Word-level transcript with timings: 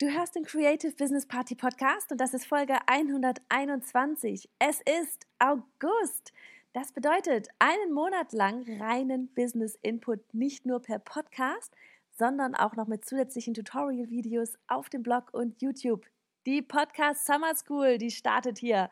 Du 0.00 0.08
hörst 0.08 0.34
den 0.34 0.46
Creative 0.46 0.92
Business 0.92 1.26
Party 1.26 1.54
Podcast 1.54 2.10
und 2.10 2.22
das 2.22 2.32
ist 2.32 2.46
Folge 2.46 2.78
121. 2.86 4.48
Es 4.58 4.80
ist 4.80 5.26
August. 5.38 6.32
Das 6.72 6.90
bedeutet 6.92 7.48
einen 7.58 7.92
Monat 7.92 8.32
lang 8.32 8.64
reinen 8.80 9.28
Business 9.34 9.78
Input, 9.82 10.20
nicht 10.32 10.64
nur 10.64 10.80
per 10.80 11.00
Podcast, 11.00 11.74
sondern 12.18 12.54
auch 12.54 12.76
noch 12.76 12.86
mit 12.86 13.04
zusätzlichen 13.04 13.52
Tutorial-Videos 13.52 14.54
auf 14.68 14.88
dem 14.88 15.02
Blog 15.02 15.34
und 15.34 15.60
YouTube. 15.60 16.06
Die 16.46 16.62
Podcast 16.62 17.26
Summer 17.26 17.54
School, 17.54 17.98
die 17.98 18.10
startet 18.10 18.56
hier. 18.56 18.88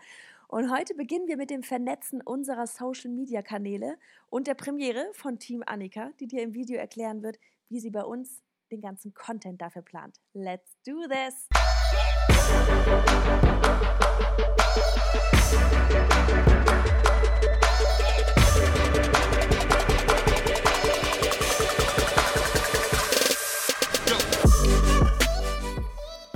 Und 0.46 0.70
heute 0.70 0.94
beginnen 0.94 1.26
wir 1.26 1.38
mit 1.38 1.48
dem 1.48 1.62
Vernetzen 1.62 2.20
unserer 2.20 2.66
Social-Media-Kanäle 2.66 3.96
und 4.28 4.46
der 4.46 4.52
Premiere 4.52 5.08
von 5.14 5.38
Team 5.38 5.62
Annika, 5.64 6.10
die 6.20 6.26
dir 6.26 6.42
im 6.42 6.52
Video 6.52 6.76
erklären 6.76 7.22
wird, 7.22 7.38
wie 7.70 7.80
sie 7.80 7.90
bei 7.90 8.04
uns 8.04 8.42
den 8.70 8.80
ganzen 8.80 9.14
Content 9.14 9.60
dafür 9.60 9.82
plant. 9.82 10.16
Let's 10.32 10.76
do 10.86 11.06
this! 11.08 11.48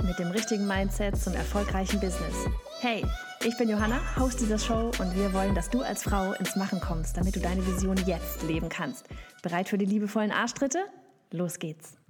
Mit 0.03 0.19
dem 0.19 0.31
richtigen 0.31 0.67
Mindset 0.67 1.17
zum 1.17 1.33
erfolgreichen 1.33 1.99
Business. 1.99 2.35
Hey, 2.81 3.03
ich 3.45 3.57
bin 3.57 3.69
Johanna, 3.69 3.99
Host 4.17 4.39
dieser 4.39 4.59
Show 4.59 4.91
und 4.99 5.15
wir 5.15 5.33
wollen, 5.33 5.55
dass 5.55 5.69
du 5.69 5.81
als 5.81 6.03
Frau 6.03 6.33
ins 6.33 6.55
Machen 6.55 6.79
kommst, 6.79 7.17
damit 7.17 7.35
du 7.35 7.39
deine 7.39 7.65
Vision 7.65 7.97
jetzt 8.05 8.43
leben 8.43 8.69
kannst. 8.69 9.07
Bereit 9.41 9.69
für 9.69 9.77
die 9.77 9.85
liebevollen 9.85 10.31
Arschtritte? 10.31 10.85
Los 11.31 11.59
geht's! 11.59 12.02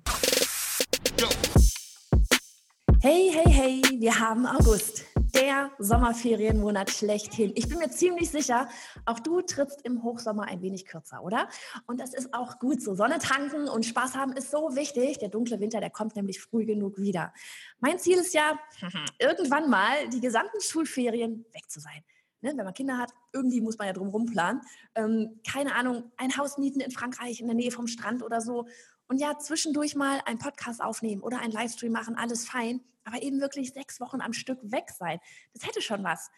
Hey, 3.02 3.32
hey, 3.32 3.50
hey, 3.50 3.82
wir 4.00 4.20
haben 4.20 4.46
August, 4.46 5.06
der 5.34 5.72
Sommerferienmonat 5.80 6.90
schlechthin. 6.90 7.54
Ich 7.56 7.70
bin 7.70 7.78
mir 7.78 7.90
ziemlich 7.90 8.30
sicher, 8.30 8.68
auch 9.06 9.20
du 9.20 9.42
trittst 9.42 9.86
im 9.86 10.04
Hochsommer 10.04 10.44
ein 10.44 10.62
wenig 10.62 10.86
kürzer, 10.86 11.24
oder? 11.24 11.48
Und 11.86 12.02
das 12.02 12.14
ist 12.14 12.34
auch 12.34 12.60
gut 12.60 12.82
so. 12.82 12.96
Sonne 12.96 13.20
tanken 13.20 13.70
und 13.70 13.86
Spaß 13.86 14.16
haben 14.16 14.34
ist 14.34 14.52
so 14.52 14.76
wichtig. 14.76 15.20
Der 15.20 15.30
dunkle 15.30 15.62
Winter, 15.62 15.80
der 15.80 15.90
kommt 15.90 16.16
nämlich 16.18 16.42
früh 16.42 16.66
genug 16.66 16.98
wieder. 16.98 17.34
Mein 17.80 18.00
Ziel 18.00 18.18
ist 18.18 18.34
ja, 18.34 18.60
irgendwann 19.20 19.70
mal 19.70 20.10
die 20.10 20.20
gesamten 20.20 20.60
Schulferien 20.60 21.46
weg 21.54 21.70
zu 21.70 21.80
sein. 21.80 22.04
Ne, 22.42 22.52
wenn 22.58 22.66
man 22.66 22.74
Kinder 22.74 22.98
hat, 22.98 23.14
irgendwie 23.32 23.62
muss 23.62 23.78
man 23.78 23.88
ja 23.88 23.94
drum 23.94 24.26
planen. 24.26 24.60
Ähm, 24.96 25.40
keine 25.50 25.76
Ahnung, 25.76 26.12
ein 26.18 26.36
Haus 26.36 26.58
mieten 26.58 26.82
in 26.82 26.92
Frankreich 26.92 27.40
in 27.40 27.48
der 27.48 27.56
Nähe 27.56 27.72
vom 27.72 27.88
Strand 27.88 28.22
oder 28.22 28.42
so 28.42 28.68
und 29.08 29.20
ja, 29.20 29.38
zwischendurch 29.38 29.96
mal 29.96 30.22
einen 30.26 30.40
Podcast 30.40 30.82
aufnehmen 30.82 31.22
oder 31.22 31.40
einen 31.40 31.52
Livestream 31.52 31.92
machen, 31.92 32.16
alles 32.16 32.46
fein, 32.46 32.82
aber 33.04 33.22
eben 33.22 33.42
wirklich 33.42 33.74
sechs 33.74 34.00
Wochen 34.00 34.22
am 34.22 34.34
Stück 34.34 34.60
weg 34.64 34.90
sein. 34.98 35.20
Das 35.54 35.68
hätte 35.68 35.82
schon 35.82 36.04
was. 36.04 36.30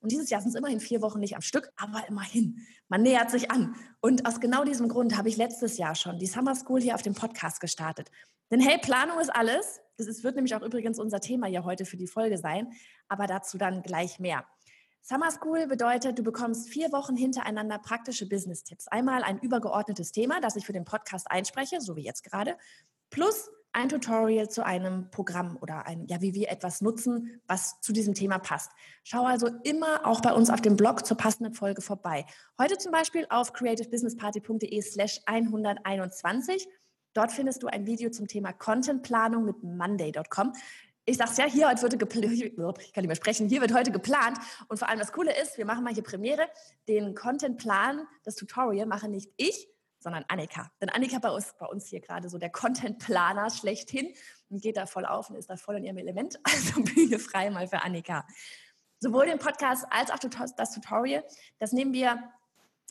Und 0.00 0.12
dieses 0.12 0.30
Jahr 0.30 0.40
sind 0.40 0.50
es 0.50 0.54
immerhin 0.54 0.80
vier 0.80 1.02
Wochen 1.02 1.20
nicht 1.20 1.34
am 1.34 1.42
Stück, 1.42 1.70
aber 1.76 2.06
immerhin. 2.08 2.58
Man 2.88 3.02
nähert 3.02 3.30
sich 3.30 3.50
an. 3.50 3.74
Und 4.00 4.26
aus 4.26 4.40
genau 4.40 4.64
diesem 4.64 4.88
Grund 4.88 5.16
habe 5.16 5.28
ich 5.28 5.36
letztes 5.36 5.78
Jahr 5.78 5.94
schon 5.94 6.18
die 6.18 6.26
Summer 6.26 6.54
School 6.54 6.80
hier 6.80 6.94
auf 6.94 7.02
dem 7.02 7.14
Podcast 7.14 7.60
gestartet. 7.60 8.10
Denn 8.50 8.60
hey, 8.60 8.78
Planung 8.78 9.18
ist 9.18 9.34
alles. 9.34 9.80
Das 9.96 10.22
wird 10.22 10.36
nämlich 10.36 10.54
auch 10.54 10.62
übrigens 10.62 10.98
unser 10.98 11.20
Thema 11.20 11.46
hier 11.46 11.64
heute 11.64 11.84
für 11.84 11.96
die 11.96 12.06
Folge 12.06 12.38
sein. 12.38 12.72
Aber 13.08 13.26
dazu 13.26 13.58
dann 13.58 13.82
gleich 13.82 14.18
mehr. 14.18 14.46
Summer 15.06 15.30
School 15.30 15.66
bedeutet, 15.66 16.18
du 16.18 16.22
bekommst 16.22 16.70
vier 16.70 16.90
Wochen 16.90 17.14
hintereinander 17.14 17.78
praktische 17.78 18.26
Business-Tipps. 18.26 18.88
Einmal 18.88 19.22
ein 19.22 19.38
übergeordnetes 19.38 20.12
Thema, 20.12 20.40
das 20.40 20.56
ich 20.56 20.64
für 20.64 20.72
den 20.72 20.86
Podcast 20.86 21.30
einspreche, 21.30 21.82
so 21.82 21.94
wie 21.94 22.04
jetzt 22.04 22.24
gerade, 22.24 22.56
plus 23.10 23.50
ein 23.74 23.90
Tutorial 23.90 24.48
zu 24.48 24.64
einem 24.64 25.10
Programm 25.10 25.58
oder 25.60 25.84
ein, 25.84 26.06
ja, 26.06 26.22
wie 26.22 26.32
wir 26.32 26.48
etwas 26.48 26.80
nutzen, 26.80 27.42
was 27.46 27.82
zu 27.82 27.92
diesem 27.92 28.14
Thema 28.14 28.38
passt. 28.38 28.72
Schau 29.02 29.26
also 29.26 29.48
immer 29.64 30.06
auch 30.06 30.22
bei 30.22 30.32
uns 30.32 30.48
auf 30.48 30.62
dem 30.62 30.74
Blog 30.74 31.04
zur 31.04 31.18
passenden 31.18 31.52
Folge 31.52 31.82
vorbei. 31.82 32.24
Heute 32.58 32.78
zum 32.78 32.90
Beispiel 32.90 33.26
auf 33.28 33.52
creativebusinessparty.de 33.52 34.80
slash 34.80 35.20
121. 35.26 36.66
Dort 37.12 37.30
findest 37.30 37.62
du 37.62 37.66
ein 37.66 37.84
Video 37.84 38.08
zum 38.08 38.26
Thema 38.26 38.54
Contentplanung 38.54 39.44
mit 39.44 39.62
monday.com 39.62 40.54
ich 41.06 41.18
sag's 41.18 41.36
ja, 41.36 41.44
hier 41.44 41.68
heute 41.68 41.82
wird 41.82 41.98
geplant, 41.98 42.34
ich 42.34 42.92
kann 42.92 43.02
nicht 43.02 43.08
mehr 43.08 43.16
sprechen, 43.16 43.48
hier 43.48 43.60
wird 43.60 43.74
heute 43.74 43.90
geplant. 43.90 44.38
Und 44.68 44.78
vor 44.78 44.88
allem 44.88 44.98
das 44.98 45.12
Coole 45.12 45.38
ist, 45.38 45.58
wir 45.58 45.66
machen 45.66 45.84
mal 45.84 45.92
hier 45.92 46.02
Premiere. 46.02 46.48
Den 46.88 47.14
Contentplan, 47.14 48.06
das 48.24 48.36
Tutorial 48.36 48.86
mache 48.86 49.08
nicht 49.08 49.30
ich, 49.36 49.68
sondern 49.98 50.24
Annika. 50.28 50.70
Denn 50.80 50.88
Annika 50.88 51.18
bei 51.18 51.30
uns, 51.30 51.54
bei 51.58 51.66
uns 51.66 51.86
hier 51.86 52.00
gerade 52.00 52.28
so 52.28 52.38
der 52.38 52.50
Contentplaner 52.50 53.50
schlechthin 53.50 54.14
und 54.48 54.62
geht 54.62 54.76
da 54.76 54.86
voll 54.86 55.04
auf 55.04 55.28
und 55.28 55.36
ist 55.36 55.50
da 55.50 55.56
voll 55.56 55.76
in 55.76 55.84
ihrem 55.84 55.98
Element. 55.98 56.38
Also 56.44 56.82
Bühne 56.82 57.18
frei 57.18 57.50
mal 57.50 57.66
für 57.68 57.82
Annika. 57.82 58.26
Sowohl 58.98 59.26
den 59.26 59.38
Podcast 59.38 59.84
als 59.90 60.10
auch 60.10 60.18
das 60.18 60.72
Tutorial, 60.72 61.24
das 61.58 61.72
nehmen 61.72 61.92
wir, 61.92 62.22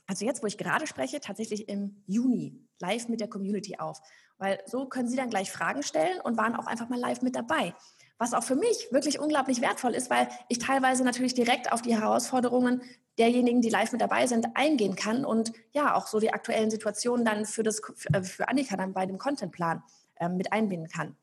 also 0.06 0.26
jetzt, 0.26 0.44
wo 0.44 0.48
ich 0.48 0.58
gerade 0.58 0.86
spreche, 0.86 1.20
tatsächlich 1.20 1.68
im 1.68 2.04
Juni 2.06 2.68
live 2.80 3.08
mit 3.08 3.22
der 3.22 3.30
Community 3.30 3.78
auf. 3.78 4.00
Weil 4.38 4.62
so 4.66 4.88
können 4.88 5.08
Sie 5.08 5.16
dann 5.16 5.30
gleich 5.30 5.52
Fragen 5.52 5.82
stellen 5.82 6.22
und 6.22 6.38
waren 6.38 6.56
auch 6.56 6.68
einfach 6.68 6.90
mal 6.90 7.00
live 7.00 7.22
mit 7.22 7.36
dabei 7.36 7.74
was 8.24 8.34
auch 8.34 8.44
für 8.44 8.56
mich 8.56 8.88
wirklich 8.92 9.20
unglaublich 9.20 9.60
wertvoll 9.60 9.94
ist, 9.94 10.10
weil 10.10 10.30
ich 10.48 10.58
teilweise 10.58 11.04
natürlich 11.04 11.34
direkt 11.34 11.74
auf 11.74 11.82
die 11.82 11.96
Herausforderungen 11.96 12.82
derjenigen, 13.20 13.62
die 13.62 13.70
live 13.70 13.92
mit 13.92 14.00
dabei 14.00 14.28
sind, 14.28 14.48
eingehen 14.56 14.96
kann 14.96 15.26
und 15.26 15.52
ja 15.74 15.94
auch 15.94 16.08
so 16.08 16.22
die 16.22 16.32
aktuellen 16.32 16.72
Situationen 16.72 17.26
dann 17.26 17.46
für 17.46 17.64
das 17.64 17.82
äh, 18.14 18.24
für 18.24 18.48
Annika 18.48 18.78
dann 18.78 18.94
bei 18.94 19.06
dem 19.06 19.18
Contentplan 19.18 19.84
äh, 20.16 20.30
mit 20.30 20.54
einbinden 20.54 20.90
kann. 20.90 21.18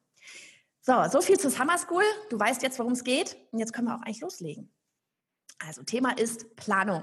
So, 0.82 0.92
so 1.10 1.22
viel 1.22 1.40
zur 1.40 1.50
Summer 1.50 1.78
School. 1.78 2.04
Du 2.28 2.38
weißt 2.38 2.62
jetzt, 2.62 2.78
worum 2.78 2.92
es 2.92 3.02
geht 3.02 3.36
und 3.50 3.58
jetzt 3.58 3.72
können 3.72 3.88
wir 3.88 3.94
auch 3.94 4.02
eigentlich 4.02 4.20
loslegen. 4.20 4.70
Also 5.58 5.82
Thema 5.82 6.16
ist 6.18 6.54
Planung. 6.56 7.02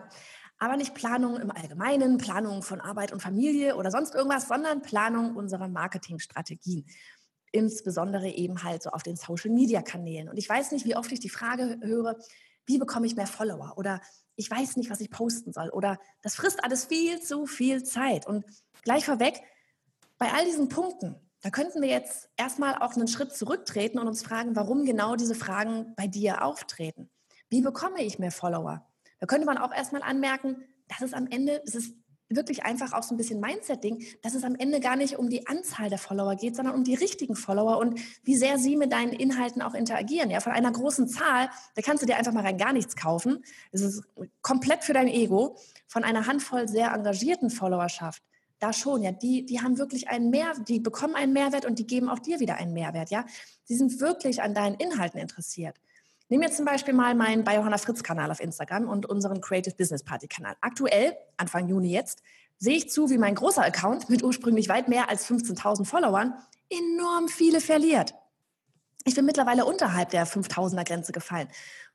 Aber 0.59 0.77
nicht 0.77 0.95
Planung 0.95 1.39
im 1.39 1.51
Allgemeinen, 1.51 2.17
Planung 2.17 2.63
von 2.63 2.81
Arbeit 2.81 3.11
und 3.11 3.21
Familie 3.21 3.75
oder 3.75 3.91
sonst 3.91 4.15
irgendwas, 4.15 4.47
sondern 4.47 4.81
Planung 4.81 5.35
unserer 5.35 5.67
Marketingstrategien 5.67 6.85
insbesondere 7.51 8.29
eben 8.29 8.63
halt 8.63 8.83
so 8.83 8.89
auf 8.89 9.03
den 9.03 9.15
Social-Media-Kanälen. 9.15 10.29
Und 10.29 10.37
ich 10.37 10.49
weiß 10.49 10.71
nicht, 10.71 10.85
wie 10.85 10.95
oft 10.95 11.11
ich 11.11 11.19
die 11.19 11.29
Frage 11.29 11.79
höre, 11.81 12.17
wie 12.65 12.77
bekomme 12.77 13.07
ich 13.07 13.15
mehr 13.15 13.27
Follower? 13.27 13.73
Oder 13.77 14.01
ich 14.35 14.51
weiß 14.51 14.77
nicht, 14.77 14.89
was 14.89 14.99
ich 14.99 15.09
posten 15.09 15.53
soll. 15.53 15.69
Oder 15.69 15.99
das 16.21 16.35
frisst 16.35 16.63
alles 16.63 16.85
viel 16.85 17.21
zu 17.21 17.45
viel 17.45 17.83
Zeit. 17.83 18.27
Und 18.27 18.45
gleich 18.83 19.05
vorweg, 19.05 19.41
bei 20.17 20.31
all 20.31 20.45
diesen 20.45 20.69
Punkten, 20.69 21.15
da 21.41 21.49
könnten 21.49 21.81
wir 21.81 21.89
jetzt 21.89 22.29
erstmal 22.35 22.75
auch 22.75 22.95
einen 22.95 23.07
Schritt 23.07 23.33
zurücktreten 23.33 23.99
und 23.99 24.07
uns 24.07 24.23
fragen, 24.23 24.55
warum 24.55 24.85
genau 24.85 25.15
diese 25.15 25.35
Fragen 25.35 25.93
bei 25.95 26.07
dir 26.07 26.43
auftreten. 26.43 27.09
Wie 27.49 27.61
bekomme 27.61 28.03
ich 28.03 28.19
mehr 28.19 28.31
Follower? 28.31 28.85
Da 29.19 29.27
könnte 29.27 29.45
man 29.45 29.57
auch 29.57 29.73
erstmal 29.73 30.01
anmerken, 30.01 30.63
dass 30.87 31.01
es 31.01 31.13
am 31.13 31.27
Ende, 31.27 31.61
es 31.65 31.75
ist 31.75 31.95
wirklich 32.29 32.63
einfach 32.63 32.93
auch 32.93 33.03
so 33.03 33.13
ein 33.13 33.17
bisschen 33.17 33.39
Mindset-Ding, 33.39 34.03
dass 34.21 34.33
es 34.33 34.43
am 34.43 34.55
Ende 34.55 34.79
gar 34.79 34.95
nicht 34.95 35.17
um 35.17 35.29
die 35.29 35.47
Anzahl 35.47 35.89
der 35.89 35.97
Follower 35.97 36.35
geht, 36.35 36.55
sondern 36.55 36.75
um 36.75 36.83
die 36.83 36.95
richtigen 36.95 37.35
Follower 37.35 37.77
und 37.77 37.99
wie 38.23 38.35
sehr 38.35 38.57
sie 38.59 38.75
mit 38.75 38.91
deinen 38.91 39.13
Inhalten 39.13 39.61
auch 39.61 39.73
interagieren. 39.73 40.29
Ja, 40.29 40.39
von 40.39 40.51
einer 40.51 40.71
großen 40.71 41.07
Zahl, 41.07 41.49
da 41.75 41.81
kannst 41.81 42.03
du 42.03 42.07
dir 42.07 42.17
einfach 42.17 42.33
mal 42.33 42.43
rein 42.43 42.57
gar 42.57 42.73
nichts 42.73 42.95
kaufen. 42.95 43.43
Das 43.71 43.81
ist 43.81 44.03
komplett 44.41 44.83
für 44.83 44.93
dein 44.93 45.07
Ego. 45.07 45.57
Von 45.87 46.03
einer 46.03 46.27
Handvoll 46.27 46.67
sehr 46.67 46.91
engagierten 46.91 47.49
Followerschaft, 47.49 48.21
da 48.59 48.73
schon, 48.73 49.03
ja, 49.03 49.11
die, 49.11 49.45
die 49.45 49.61
haben 49.61 49.77
wirklich 49.77 50.09
einen 50.09 50.29
Mehr, 50.29 50.53
die 50.67 50.79
bekommen 50.79 51.15
einen 51.15 51.33
Mehrwert 51.33 51.65
und 51.65 51.79
die 51.79 51.87
geben 51.87 52.09
auch 52.09 52.19
dir 52.19 52.39
wieder 52.39 52.55
einen 52.55 52.73
Mehrwert, 52.73 53.11
ja. 53.11 53.25
Sie 53.63 53.75
sind 53.75 53.99
wirklich 53.99 54.41
an 54.41 54.53
deinen 54.53 54.75
Inhalten 54.75 55.19
interessiert. 55.19 55.79
Nehmen 56.29 56.43
wir 56.43 56.51
zum 56.51 56.65
Beispiel 56.65 56.93
mal 56.93 57.15
meinen 57.15 57.45
bei 57.45 57.55
Johanna 57.55 57.77
Fritz 57.77 58.03
Kanal 58.03 58.31
auf 58.31 58.41
Instagram 58.41 58.89
und 58.89 59.05
unseren 59.05 59.39
Creative 59.39 59.75
Business 59.75 60.03
Party 60.03 60.27
Kanal. 60.27 60.57
Aktuell, 60.59 61.15
Anfang 61.37 61.69
Juni 61.69 61.89
jetzt, 61.89 62.21
sehe 62.57 62.75
ich 62.75 62.89
zu, 62.89 63.09
wie 63.09 63.17
mein 63.17 63.35
großer 63.35 63.63
Account 63.63 64.09
mit 64.09 64.23
ursprünglich 64.23 64.67
weit 64.67 64.89
mehr 64.89 65.09
als 65.09 65.25
15.000 65.25 65.85
Followern 65.85 66.33
enorm 66.69 67.29
viele 67.29 67.61
verliert. 67.61 68.13
Ich 69.05 69.15
bin 69.15 69.23
mittlerweile 69.23 69.63
unterhalb 69.63 70.09
der 70.09 70.27
5000er 70.27 70.83
Grenze 70.83 71.13
gefallen. 71.13 71.47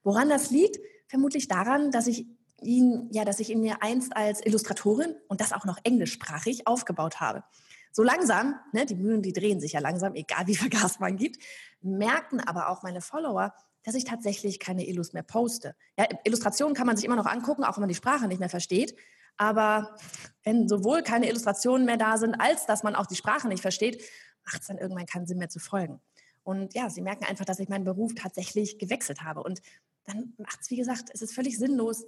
Woran 0.02 0.30
das 0.30 0.50
liegt? 0.50 0.78
Vermutlich 1.08 1.46
daran, 1.46 1.90
dass 1.90 2.06
ich 2.06 2.26
ihn, 2.62 3.08
ja, 3.12 3.26
dass 3.26 3.38
ich 3.38 3.50
ihn 3.50 3.60
mir 3.60 3.82
einst 3.82 4.16
als 4.16 4.40
Illustratorin 4.46 5.14
und 5.28 5.42
das 5.42 5.52
auch 5.52 5.66
noch 5.66 5.78
englischsprachig 5.84 6.66
aufgebaut 6.66 7.20
habe. 7.20 7.44
So 7.90 8.02
langsam, 8.02 8.54
ne, 8.72 8.86
die 8.86 8.94
Mühlen, 8.94 9.20
die 9.20 9.34
drehen 9.34 9.60
sich 9.60 9.72
ja 9.72 9.80
langsam, 9.80 10.14
egal 10.14 10.46
wie 10.46 10.56
viel 10.56 10.70
Gas 10.70 11.00
man 11.00 11.18
gibt, 11.18 11.36
merkten 11.82 12.40
aber 12.40 12.70
auch 12.70 12.82
meine 12.82 13.02
Follower, 13.02 13.52
dass 13.84 13.94
ich 13.94 14.04
tatsächlich 14.04 14.58
keine 14.58 14.86
Illus 14.86 15.12
mehr 15.12 15.22
poste. 15.22 15.74
Ja, 15.98 16.06
Illustrationen 16.24 16.74
kann 16.74 16.86
man 16.86 16.96
sich 16.96 17.04
immer 17.04 17.16
noch 17.16 17.26
angucken, 17.26 17.64
auch 17.64 17.76
wenn 17.76 17.82
man 17.82 17.88
die 17.88 17.94
Sprache 17.94 18.28
nicht 18.28 18.40
mehr 18.40 18.48
versteht. 18.48 18.94
Aber 19.36 19.96
wenn 20.44 20.68
sowohl 20.68 21.02
keine 21.02 21.28
Illustrationen 21.28 21.86
mehr 21.86 21.96
da 21.96 22.18
sind, 22.18 22.34
als 22.34 22.66
dass 22.66 22.82
man 22.82 22.94
auch 22.94 23.06
die 23.06 23.16
Sprache 23.16 23.48
nicht 23.48 23.62
versteht, 23.62 24.02
macht 24.44 24.60
es 24.60 24.66
dann 24.66 24.78
irgendwann 24.78 25.06
keinen 25.06 25.26
Sinn 25.26 25.38
mehr 25.38 25.48
zu 25.48 25.58
folgen. 25.58 26.00
Und 26.42 26.74
ja, 26.74 26.90
sie 26.90 27.02
merken 27.02 27.24
einfach, 27.24 27.44
dass 27.44 27.60
ich 27.60 27.68
meinen 27.68 27.84
Beruf 27.84 28.14
tatsächlich 28.14 28.78
gewechselt 28.78 29.22
habe. 29.22 29.42
Und 29.42 29.62
dann 30.04 30.34
macht 30.38 30.60
es, 30.60 30.70
wie 30.70 30.76
gesagt, 30.76 31.10
es 31.12 31.22
ist 31.22 31.34
völlig 31.34 31.58
sinnlos, 31.58 32.04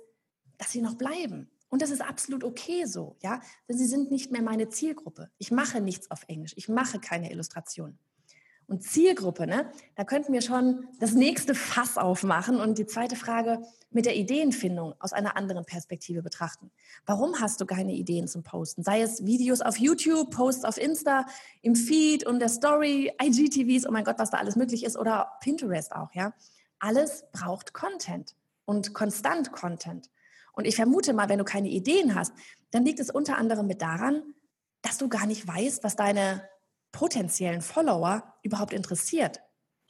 dass 0.59 0.73
sie 0.73 0.83
noch 0.83 0.95
bleiben. 0.95 1.51
Und 1.69 1.83
das 1.83 1.91
ist 1.91 2.03
absolut 2.03 2.45
okay 2.45 2.85
so, 2.85 3.17
ja, 3.21 3.41
denn 3.69 3.77
sie 3.77 3.87
sind 3.87 4.11
nicht 4.11 4.31
mehr 4.31 4.43
meine 4.43 4.69
Zielgruppe. 4.69 5.31
Ich 5.39 5.51
mache 5.51 5.81
nichts 5.81 6.11
auf 6.11 6.25
Englisch. 6.29 6.53
Ich 6.57 6.69
mache 6.69 7.01
keine 7.01 7.33
Illustrationen. 7.33 7.99
Und 8.67 8.83
Zielgruppe, 8.83 9.47
ne? 9.47 9.71
Da 9.95 10.05
könnten 10.05 10.33
wir 10.33 10.41
schon 10.41 10.87
das 10.99 11.13
nächste 11.13 11.55
Fass 11.55 11.99
aufmachen 11.99 12.61
und 12.61 12.79
die 12.79 12.87
zweite 12.87 13.15
Frage 13.15 13.63
mit 13.91 14.07
der 14.07 14.17
Ideenfindung 14.17 14.95
aus 14.99 15.13
einer 15.13 15.37
anderen 15.37 15.67
Perspektive 15.67 16.23
betrachten. 16.23 16.71
Warum 17.05 17.41
hast 17.41 17.61
du 17.61 17.67
keine 17.67 17.93
Ideen 17.93 18.27
zum 18.27 18.43
Posten? 18.43 18.83
Sei 18.83 19.03
es 19.03 19.25
Videos 19.27 19.61
auf 19.61 19.77
YouTube, 19.77 20.31
Posts 20.31 20.65
auf 20.65 20.79
Insta, 20.79 21.27
im 21.61 21.77
Feed 21.77 22.27
und 22.27 22.41
der 22.41 22.49
Story, 22.49 23.13
IGTVs, 23.23 23.87
oh 23.87 23.93
mein 23.93 24.05
Gott, 24.05 24.19
was 24.19 24.31
da 24.31 24.39
alles 24.39 24.57
möglich 24.57 24.85
ist 24.85 24.97
oder 24.97 25.33
Pinterest 25.41 25.95
auch, 25.95 26.13
ja? 26.15 26.33
Alles 26.79 27.25
braucht 27.33 27.75
Content 27.75 28.35
und 28.65 28.95
konstant 28.95 29.53
Content. 29.53 30.11
Und 30.55 30.67
ich 30.67 30.77
vermute 30.77 31.13
mal, 31.13 31.29
wenn 31.29 31.39
du 31.39 31.45
keine 31.45 31.69
Ideen 31.69 32.15
hast, 32.15 32.33
dann 32.71 32.85
liegt 32.85 33.01
es 33.01 33.11
unter 33.11 33.37
anderem 33.37 33.67
mit 33.67 33.83
daran, 33.83 34.23
dass 34.83 34.99
du 34.99 35.09
gar 35.09 35.27
nicht 35.27 35.47
weißt, 35.47 35.85
was 35.85 35.97
deine 35.97 36.49
potenziellen 36.95 37.61
Follower 37.61 38.23
überhaupt 38.43 38.73
interessiert. 38.73 39.41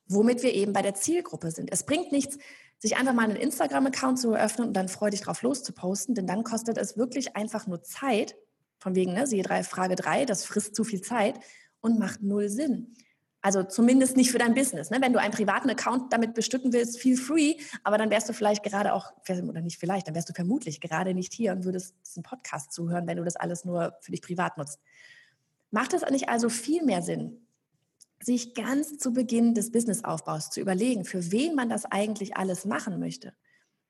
Womit 0.09 0.43
wir 0.43 0.55
eben 0.55 0.73
bei 0.73 0.83
der 0.83 0.95
Zielgruppe 0.95 1.51
sind. 1.51 1.71
Es 1.71 1.85
bringt 1.85 2.13
nichts, 2.13 2.39
sich 2.79 2.97
einfach 2.97 3.13
mal 3.13 3.25
einen 3.25 3.37
Instagram-Account 3.37 4.19
zu 4.19 4.33
eröffnen 4.33 4.69
und 4.69 4.75
dann 4.75 4.89
freudig 4.89 5.21
drauf 5.21 5.43
loszuposten, 5.43 6.15
denn 6.15 6.27
dann 6.27 6.45
kostet 6.45 6.79
es 6.79 6.97
wirklich 6.97 7.37
einfach 7.37 7.67
nur 7.67 7.83
Zeit, 7.83 8.37
von 8.79 8.95
wegen, 8.95 9.13
ne, 9.15 9.27
siehe 9.27 9.43
drei, 9.43 9.63
Frage 9.63 9.97
drei, 9.97 10.25
das 10.25 10.45
frisst 10.45 10.75
zu 10.75 10.85
viel 10.85 11.01
Zeit 11.01 11.39
und 11.81 11.99
macht 11.99 12.23
null 12.23 12.49
Sinn. 12.49 12.95
Also 13.41 13.63
zumindest 13.63 14.17
nicht 14.17 14.31
für 14.31 14.39
dein 14.39 14.55
Business. 14.55 14.91
Ne? 14.91 14.99
Wenn 15.03 15.13
du 15.13 15.21
einen 15.21 15.35
privaten 15.35 15.69
Account 15.69 16.11
damit 16.13 16.33
bestücken 16.33 16.73
willst, 16.73 16.99
feel 16.99 17.19
free, 17.19 17.57
aber 17.83 17.99
dann 17.99 18.09
wärst 18.09 18.29
du 18.29 18.33
vielleicht 18.33 18.63
gerade 18.63 18.95
auch, 18.95 19.13
oder 19.29 19.61
nicht 19.61 19.79
vielleicht, 19.79 20.09
dann 20.09 20.15
wärst 20.15 20.31
du 20.31 20.33
vermutlich 20.33 20.81
gerade 20.81 21.13
nicht 21.13 21.35
hier 21.35 21.53
und 21.53 21.65
würdest 21.65 21.95
diesen 22.07 22.23
Podcast 22.23 22.73
zuhören, 22.73 23.07
wenn 23.07 23.19
du 23.19 23.25
das 23.25 23.37
alles 23.37 23.67
nur 23.67 23.95
für 24.01 24.13
dich 24.13 24.23
privat 24.23 24.57
nutzt. 24.57 24.81
Macht 25.75 25.93
es 25.93 26.09
nicht 26.09 26.29
also 26.29 26.49
viel 26.51 26.85
mehr 26.85 27.03
Sinn, 27.03 27.49
sich 28.23 28.55
ganz 28.55 28.97
zu 28.97 29.13
Beginn 29.13 29.55
des 29.55 29.73
Businessaufbaus 29.73 30.51
zu 30.51 30.61
überlegen, 30.61 31.05
für 31.05 31.33
wen 31.33 31.57
man 31.57 31.69
das 31.69 31.85
eigentlich 31.85 32.37
alles 32.37 32.65
machen 32.65 33.01
möchte? 33.01 33.35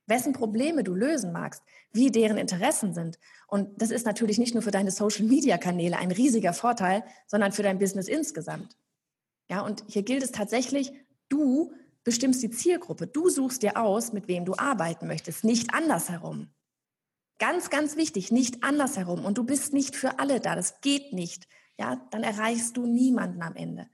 Wessen 0.07 0.33
Probleme 0.33 0.83
du 0.83 0.95
lösen 0.95 1.31
magst, 1.31 1.63
wie 1.93 2.11
deren 2.11 2.39
Interessen 2.39 2.95
sind. 2.95 3.19
Und 3.49 3.83
das 3.83 3.91
ist 3.91 4.07
natürlich 4.07 4.39
nicht 4.39 4.55
nur 4.55 4.63
für 4.63 4.71
deine 4.71 4.91
Social-Media-Kanäle 4.91 5.99
ein 5.99 6.11
riesiger 6.11 6.55
Vorteil, 6.55 7.05
sondern 7.27 7.53
für 7.53 7.63
dein 7.63 7.79
Business 7.79 8.09
insgesamt. 8.09 8.79
Ja, 9.51 9.61
und 9.61 9.85
hier 9.87 10.05
gilt 10.05 10.23
es 10.23 10.33
tatsächlich, 10.33 10.91
du 11.29 11.75
bestimmst 12.03 12.43
die 12.43 12.51
Zielgruppe. 12.51 13.09
Du 13.09 13.29
suchst 13.29 13.63
dir 13.63 13.77
aus, 13.77 14.15
mit 14.15 14.27
wem 14.27 14.47
du 14.47 14.55
arbeiten 14.55 15.07
möchtest, 15.07 15.45
nicht 15.45 15.75
andersherum. 15.75 16.49
Ganz, 17.39 17.69
ganz 17.69 17.97
wichtig, 17.97 18.33
nicht 18.33 18.65
andersherum. 18.65 19.27
Und 19.27 19.37
du 19.37 19.45
bist 19.45 19.75
nicht 19.75 19.97
für 19.97 20.19
alle 20.19 20.41
da. 20.41 20.57
Das 20.57 20.81
geht 20.81 21.13
nicht. 21.13 21.47
Ja, 21.79 22.01
dann 22.11 22.23
erreichst 22.23 22.77
du 22.77 22.87
niemanden 22.87 23.43
am 23.43 23.57
Ende. 23.57 23.89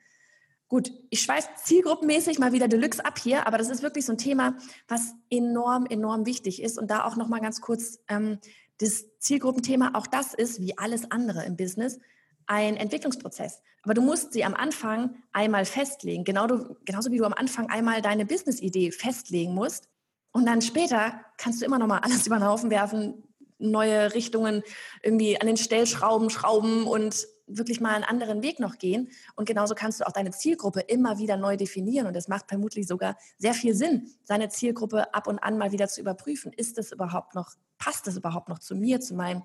Gut, 0.69 0.93
ich 1.11 1.23
schweife 1.23 1.49
zielgruppenmäßig 1.65 2.39
mal 2.39 2.53
wieder 2.53 2.69
Deluxe 2.69 3.05
ab 3.05 3.19
hier, 3.19 3.47
aber 3.47 3.59
das 3.59 3.71
ist 3.71 3.83
wirklich 3.83 4.05
so 4.05 4.13
ein 4.13 4.19
Thema, 4.19 4.57
was 4.87 5.15
enorm, 5.29 5.87
enorm 5.87 6.27
wichtig 6.27 6.63
ist. 6.63 6.79
Und 6.79 6.91
da 6.91 7.05
auch 7.05 7.17
noch 7.17 7.27
mal 7.27 7.41
ganz 7.41 7.61
kurz 7.61 7.99
ähm, 8.09 8.39
das 8.79 9.07
Zielgruppenthema, 9.19 9.91
auch 9.95 10.07
das 10.07 10.33
ist 10.33 10.61
wie 10.61 10.79
alles 10.79 11.11
andere 11.11 11.45
im 11.45 11.57
Business 11.57 11.99
ein 12.47 12.77
Entwicklungsprozess. 12.77 13.63
Aber 13.83 13.95
du 13.95 14.03
musst 14.03 14.33
sie 14.33 14.45
am 14.45 14.55
Anfang 14.55 15.17
einmal 15.33 15.65
festlegen, 15.65 16.25
genau 16.25 16.47
du, 16.47 16.77
genauso 16.85 17.11
wie 17.11 17.19
du 17.19 17.25
am 17.25 17.33
Anfang 17.33 17.69
einmal 17.71 18.03
deine 18.03 18.27
Business-Idee 18.27 18.93
festlegen 18.93 19.55
musst. 19.55 19.89
Und 20.33 20.47
dann 20.47 20.63
später 20.63 21.21
kannst 21.37 21.61
du 21.61 21.65
immer 21.65 21.79
noch 21.79 21.87
mal 21.87 21.99
alles 21.99 22.27
über 22.29 22.37
den 22.37 22.47
Haufen 22.47 22.71
werfen, 22.71 23.25
neue 23.59 24.15
Richtungen 24.15 24.63
irgendwie 25.03 25.41
an 25.41 25.47
den 25.47 25.57
Stellschrauben 25.57 26.31
schrauben 26.31 26.87
und 26.87 27.27
wirklich 27.57 27.81
mal 27.81 27.95
einen 27.95 28.05
anderen 28.05 28.43
Weg 28.43 28.61
noch 28.61 28.79
gehen. 28.79 29.11
Und 29.37 29.47
genauso 29.47 29.75
kannst 29.75 30.01
du 30.01 30.07
auch 30.07 30.13
deine 30.13 30.31
Zielgruppe 30.31 30.81
immer 30.81 31.19
wieder 31.19 31.37
neu 31.37 31.57
definieren. 31.57 32.07
Und 32.07 32.17
es 32.17 32.29
macht 32.29 32.49
vermutlich 32.49 32.87
sogar 32.87 33.17
sehr 33.39 33.55
viel 33.55 33.75
Sinn, 33.75 34.11
seine 34.23 34.49
Zielgruppe 34.49 35.13
ab 35.15 35.27
und 35.27 35.39
an 35.39 35.59
mal 35.59 35.73
wieder 35.73 35.89
zu 35.89 36.01
überprüfen. 36.01 36.53
Ist 36.53 36.79
das 36.79 36.93
überhaupt 36.93 37.35
noch, 37.35 37.55
passt 37.79 38.07
das 38.07 38.17
überhaupt 38.17 38.49
noch 38.49 38.59
zu 38.59 38.75
mir, 38.75 39.01
zu 39.01 39.15
meinem 39.15 39.43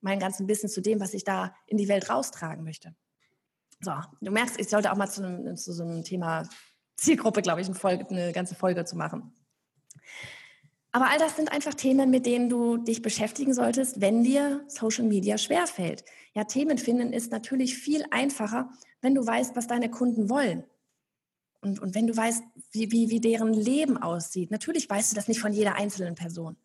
meinen 0.00 0.20
ganzen 0.20 0.46
Business 0.46 0.72
zu 0.72 0.80
dem, 0.80 1.00
was 1.00 1.14
ich 1.14 1.24
da 1.24 1.54
in 1.66 1.76
die 1.76 1.88
Welt 1.88 2.08
raustragen 2.08 2.64
möchte. 2.64 2.94
So, 3.80 3.92
du 4.20 4.30
merkst, 4.30 4.58
ich 4.58 4.68
sollte 4.68 4.92
auch 4.92 4.96
mal 4.96 5.08
zu, 5.08 5.54
zu 5.54 5.72
so 5.72 5.84
einem 5.84 6.04
Thema 6.04 6.48
Zielgruppe, 6.96 7.42
glaube 7.42 7.60
ich, 7.60 7.68
eine, 7.68 7.76
Folge, 7.76 8.08
eine 8.08 8.32
ganze 8.32 8.54
Folge 8.54 8.84
zu 8.84 8.96
machen. 8.96 9.32
Aber 10.98 11.10
all 11.10 11.18
das 11.20 11.36
sind 11.36 11.52
einfach 11.52 11.74
Themen, 11.74 12.10
mit 12.10 12.26
denen 12.26 12.48
du 12.48 12.76
dich 12.76 13.02
beschäftigen 13.02 13.54
solltest, 13.54 14.00
wenn 14.00 14.24
dir 14.24 14.64
Social 14.66 15.04
Media 15.04 15.38
schwerfällt. 15.38 16.04
Ja, 16.34 16.42
Themen 16.42 16.76
finden 16.76 17.12
ist 17.12 17.30
natürlich 17.30 17.76
viel 17.76 18.04
einfacher, 18.10 18.68
wenn 19.00 19.14
du 19.14 19.24
weißt, 19.24 19.54
was 19.54 19.68
deine 19.68 19.92
Kunden 19.92 20.28
wollen. 20.28 20.64
Und, 21.60 21.78
und 21.78 21.94
wenn 21.94 22.08
du 22.08 22.16
weißt, 22.16 22.42
wie, 22.72 22.90
wie, 22.90 23.10
wie 23.10 23.20
deren 23.20 23.52
Leben 23.54 23.96
aussieht. 23.96 24.50
Natürlich 24.50 24.90
weißt 24.90 25.12
du 25.12 25.14
das 25.14 25.28
nicht 25.28 25.38
von 25.38 25.52
jeder 25.52 25.76
einzelnen 25.76 26.16
Person. 26.16 26.56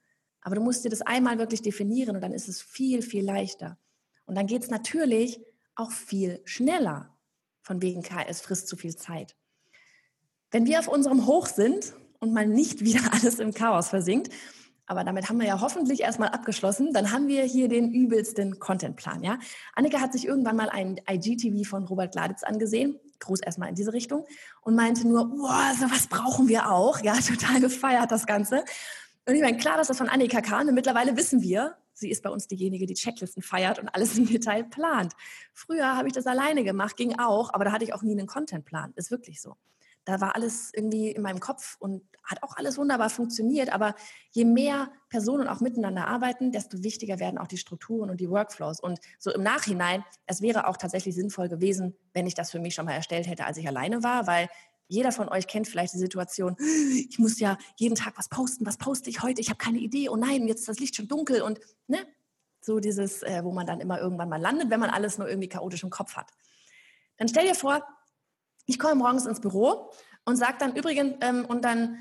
Aber 0.42 0.56
du 0.56 0.62
musst 0.62 0.84
dir 0.84 0.90
das 0.90 1.04
einmal 1.04 1.38
wirklich 1.38 1.62
definieren 1.62 2.16
und 2.16 2.22
dann 2.24 2.34
ist 2.34 2.50
es 2.50 2.60
viel, 2.60 3.04
viel 3.04 3.24
leichter. 3.24 3.78
Und 4.26 4.34
dann 4.34 4.48
geht 4.48 4.64
es 4.64 4.72
natürlich 4.72 5.46
auch 5.76 5.92
viel 5.92 6.42
schneller. 6.46 7.16
Von 7.62 7.84
wegen 7.84 8.04
es 8.28 8.42
frisst 8.42 8.68
zu 8.68 8.78
viel 8.78 8.96
Zeit. 8.96 9.36
Wenn 10.50 10.66
wir 10.66 10.80
auf 10.80 10.88
unserem 10.88 11.28
Hoch 11.28 11.46
sind 11.46 11.94
und 12.24 12.34
mal 12.34 12.48
nicht 12.48 12.82
wieder 12.82 13.02
alles 13.14 13.40
im 13.40 13.54
Chaos 13.54 13.90
versinkt, 13.90 14.30
aber 14.86 15.04
damit 15.04 15.30
haben 15.30 15.40
wir 15.40 15.48
ja 15.48 15.62
hoffentlich 15.62 16.02
erstmal 16.02 16.30
abgeschlossen. 16.30 16.92
Dann 16.94 17.12
haben 17.12 17.28
wir 17.28 17.44
hier 17.44 17.70
den 17.70 17.94
übelsten 17.94 18.60
Contentplan. 18.60 19.24
Ja? 19.24 19.40
Annika 19.76 20.00
hat 20.00 20.12
sich 20.12 20.26
irgendwann 20.26 20.58
mal 20.58 20.70
ein 20.70 21.00
IGTV 21.10 21.68
von 21.68 21.86
Robert 21.86 22.12
Gladitz 22.12 22.44
angesehen. 22.44 23.00
Gruß 23.20 23.40
erstmal 23.40 23.70
in 23.70 23.76
diese 23.76 23.94
Richtung. 23.94 24.26
Und 24.62 24.76
meinte 24.76 25.08
nur, 25.08 25.32
wow, 25.32 25.78
so 25.80 25.90
was 25.90 26.08
brauchen 26.08 26.50
wir 26.50 26.70
auch. 26.70 27.02
Ja, 27.02 27.14
total 27.28 27.62
gefeiert 27.62 28.12
das 28.12 28.26
Ganze. 28.26 28.66
Und 29.26 29.36
ich 29.36 29.42
meine, 29.42 29.58
klar, 29.58 29.78
dass 29.78 29.88
das 29.88 29.98
von 29.98 30.10
Annika 30.10 30.42
kam. 30.42 30.68
Und 30.68 30.76
mittlerweile 30.76 31.16
wissen 31.16 31.42
wir, 31.42 31.78
sie 31.94 32.10
ist 32.10 32.22
bei 32.22 32.30
uns 32.30 32.48
diejenige, 32.48 32.86
die 32.86 32.96
Checklisten 32.96 33.42
feiert 33.42 33.80
und 33.80 33.88
alles 33.88 34.18
im 34.18 34.28
Detail 34.28 34.66
plant. 34.66 35.14
Früher 35.54 35.96
habe 35.96 36.10
ich 36.10 36.14
das 36.14 36.28
alleine 36.28 36.66
gemacht, 36.66 36.98
ging 36.98 37.18
auch, 37.20 37.54
aber 37.54 37.64
da 37.64 37.72
hatte 37.72 37.86
ich 37.86 37.94
auch 37.94 38.02
nie 38.02 38.12
einen 38.12 38.28
Contentplan. 38.28 38.92
Ist 38.98 39.12
wirklich 39.12 39.42
so. 39.42 39.56
Da 40.06 40.22
war 40.22 40.36
alles 40.36 40.72
irgendwie 40.74 41.12
in 41.12 41.22
meinem 41.22 41.40
Kopf 41.40 41.78
und 41.80 42.04
hat 42.24 42.44
auch 42.44 42.56
alles 42.56 42.78
wunderbar 42.78 43.10
funktioniert. 43.10 43.74
Aber 43.74 43.96
je 44.32 44.46
mehr 44.46 44.92
Personen 45.10 45.48
auch 45.48 45.60
miteinander 45.60 46.08
arbeiten, 46.08 46.52
desto 46.52 46.84
wichtiger 46.84 47.20
werden 47.20 47.38
auch 47.38 47.48
die 47.48 47.58
Strukturen 47.58 48.10
und 48.10 48.20
die 48.20 48.30
Workflows. 48.30 48.80
Und 48.80 49.00
so 49.20 49.32
im 49.32 49.44
Nachhinein, 49.44 50.04
es 50.26 50.42
wäre 50.42 50.68
auch 50.68 50.78
tatsächlich 50.78 51.16
sinnvoll 51.16 51.50
gewesen, 51.50 51.96
wenn 52.14 52.28
ich 52.28 52.34
das 52.34 52.52
für 52.52 52.60
mich 52.60 52.76
schon 52.76 52.86
mal 52.86 52.94
erstellt 52.94 53.28
hätte, 53.28 53.46
als 53.46 53.58
ich 53.58 53.68
alleine 53.68 54.04
war, 54.04 54.28
weil 54.28 54.50
jeder 54.88 55.12
von 55.12 55.30
euch 55.30 55.48
kennt 55.48 55.68
vielleicht 55.68 55.94
die 55.94 56.00
Situation, 56.00 56.56
ich 57.10 57.18
muss 57.18 57.40
ja 57.40 57.58
jeden 57.78 57.96
Tag 57.96 58.18
was 58.18 58.30
posten, 58.30 58.66
was 58.66 58.78
poste 58.78 59.10
ich 59.10 59.24
heute, 59.24 59.42
ich 59.42 59.50
habe 59.50 59.58
keine 59.58 59.80
Idee, 59.80 60.10
oh 60.10 60.16
nein, 60.16 60.48
jetzt 60.48 60.62
ist 60.62 60.70
das 60.70 60.80
Licht 60.80 60.96
schon 60.96 61.08
dunkel 61.08 61.42
und 61.42 61.60
ne, 61.88 62.06
so 62.62 62.80
dieses, 62.80 63.24
äh, 63.24 63.44
wo 63.44 63.52
man 63.52 63.66
dann 63.66 63.80
immer 63.80 64.00
irgendwann 64.00 64.30
mal 64.30 64.42
landet, 64.42 64.70
wenn 64.70 64.80
man 64.80 64.90
alles 64.90 65.18
nur 65.18 65.28
irgendwie 65.28 65.50
chaotisch 65.50 65.84
im 65.84 65.90
Kopf 65.90 66.16
hat. 66.16 66.32
Dann 67.18 67.28
stell 67.28 67.48
dir 67.48 67.56
vor, 67.56 67.84
ich 68.66 68.80
komme 68.80 68.96
morgens 68.96 69.26
ins 69.26 69.40
Büro 69.40 69.92
und 70.26 70.36
sage 70.36 70.56
dann 70.60 70.76
übrigens, 70.76 71.16
ähm, 71.22 71.46
und 71.46 71.64
dann 71.64 71.98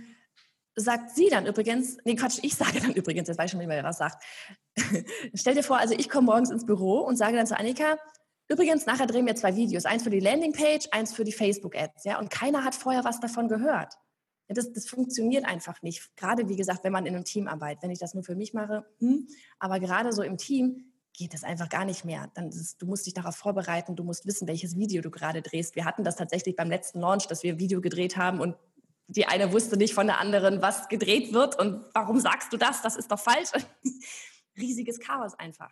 sagt 0.74 1.14
sie 1.14 1.28
dann 1.28 1.46
übrigens, 1.46 1.98
nee 2.04 2.16
Quatsch, 2.16 2.38
ich 2.42 2.54
sage 2.54 2.80
dann 2.80 2.92
übrigens, 2.94 3.28
jetzt 3.28 3.38
weiß 3.38 3.46
ich 3.46 3.50
schon 3.50 3.58
nicht 3.58 3.68
mehr, 3.68 3.76
wer 3.76 3.82
das 3.82 3.98
sagt. 3.98 4.22
stell 5.34 5.54
dir 5.54 5.62
vor, 5.62 5.78
also 5.78 5.94
ich 5.94 6.08
komme 6.08 6.26
morgens 6.26 6.50
ins 6.50 6.66
Büro 6.66 7.00
und 7.00 7.16
sage 7.16 7.36
dann 7.36 7.46
zu 7.46 7.58
Annika, 7.58 7.96
Übrigens, 8.48 8.84
nachher 8.84 9.06
drehen 9.06 9.24
wir 9.24 9.34
zwei 9.34 9.56
Videos. 9.56 9.86
Eins 9.86 10.02
für 10.02 10.10
die 10.10 10.20
Landingpage, 10.20 10.88
eins 10.90 11.14
für 11.14 11.24
die 11.24 11.32
Facebook-Ads. 11.32 12.04
Ja? 12.04 12.18
Und 12.18 12.28
keiner 12.28 12.64
hat 12.64 12.74
vorher 12.74 13.02
was 13.02 13.18
davon 13.18 13.48
gehört. 13.48 13.94
Das, 14.48 14.70
das 14.72 14.86
funktioniert 14.88 15.46
einfach 15.46 15.80
nicht. 15.80 16.14
Gerade, 16.16 16.48
wie 16.50 16.56
gesagt, 16.56 16.84
wenn 16.84 16.92
man 16.92 17.06
in 17.06 17.14
einem 17.14 17.24
Team 17.24 17.48
arbeitet. 17.48 17.82
Wenn 17.82 17.90
ich 17.90 17.98
das 17.98 18.12
nur 18.12 18.24
für 18.24 18.34
mich 18.34 18.52
mache, 18.52 18.84
hm, 18.98 19.26
aber 19.58 19.80
gerade 19.80 20.12
so 20.12 20.22
im 20.22 20.36
Team 20.36 20.91
geht 21.14 21.34
das 21.34 21.44
einfach 21.44 21.68
gar 21.68 21.84
nicht 21.84 22.04
mehr. 22.04 22.30
Dann 22.34 22.48
ist, 22.48 22.80
du 22.80 22.86
musst 22.86 23.06
dich 23.06 23.14
darauf 23.14 23.36
vorbereiten, 23.36 23.96
du 23.96 24.04
musst 24.04 24.26
wissen, 24.26 24.48
welches 24.48 24.76
Video 24.76 25.02
du 25.02 25.10
gerade 25.10 25.42
drehst. 25.42 25.76
Wir 25.76 25.84
hatten 25.84 26.04
das 26.04 26.16
tatsächlich 26.16 26.56
beim 26.56 26.68
letzten 26.68 27.00
Launch, 27.00 27.26
dass 27.26 27.42
wir 27.42 27.54
ein 27.54 27.58
Video 27.58 27.80
gedreht 27.80 28.16
haben 28.16 28.40
und 28.40 28.56
die 29.08 29.26
eine 29.26 29.52
wusste 29.52 29.76
nicht 29.76 29.94
von 29.94 30.06
der 30.06 30.18
anderen, 30.18 30.62
was 30.62 30.88
gedreht 30.88 31.32
wird 31.32 31.58
und 31.58 31.84
warum 31.92 32.20
sagst 32.20 32.52
du 32.52 32.56
das? 32.56 32.82
Das 32.82 32.96
ist 32.96 33.10
doch 33.10 33.18
falsch. 33.18 33.50
Riesiges 34.56 35.00
Chaos 35.00 35.34
einfach. 35.34 35.70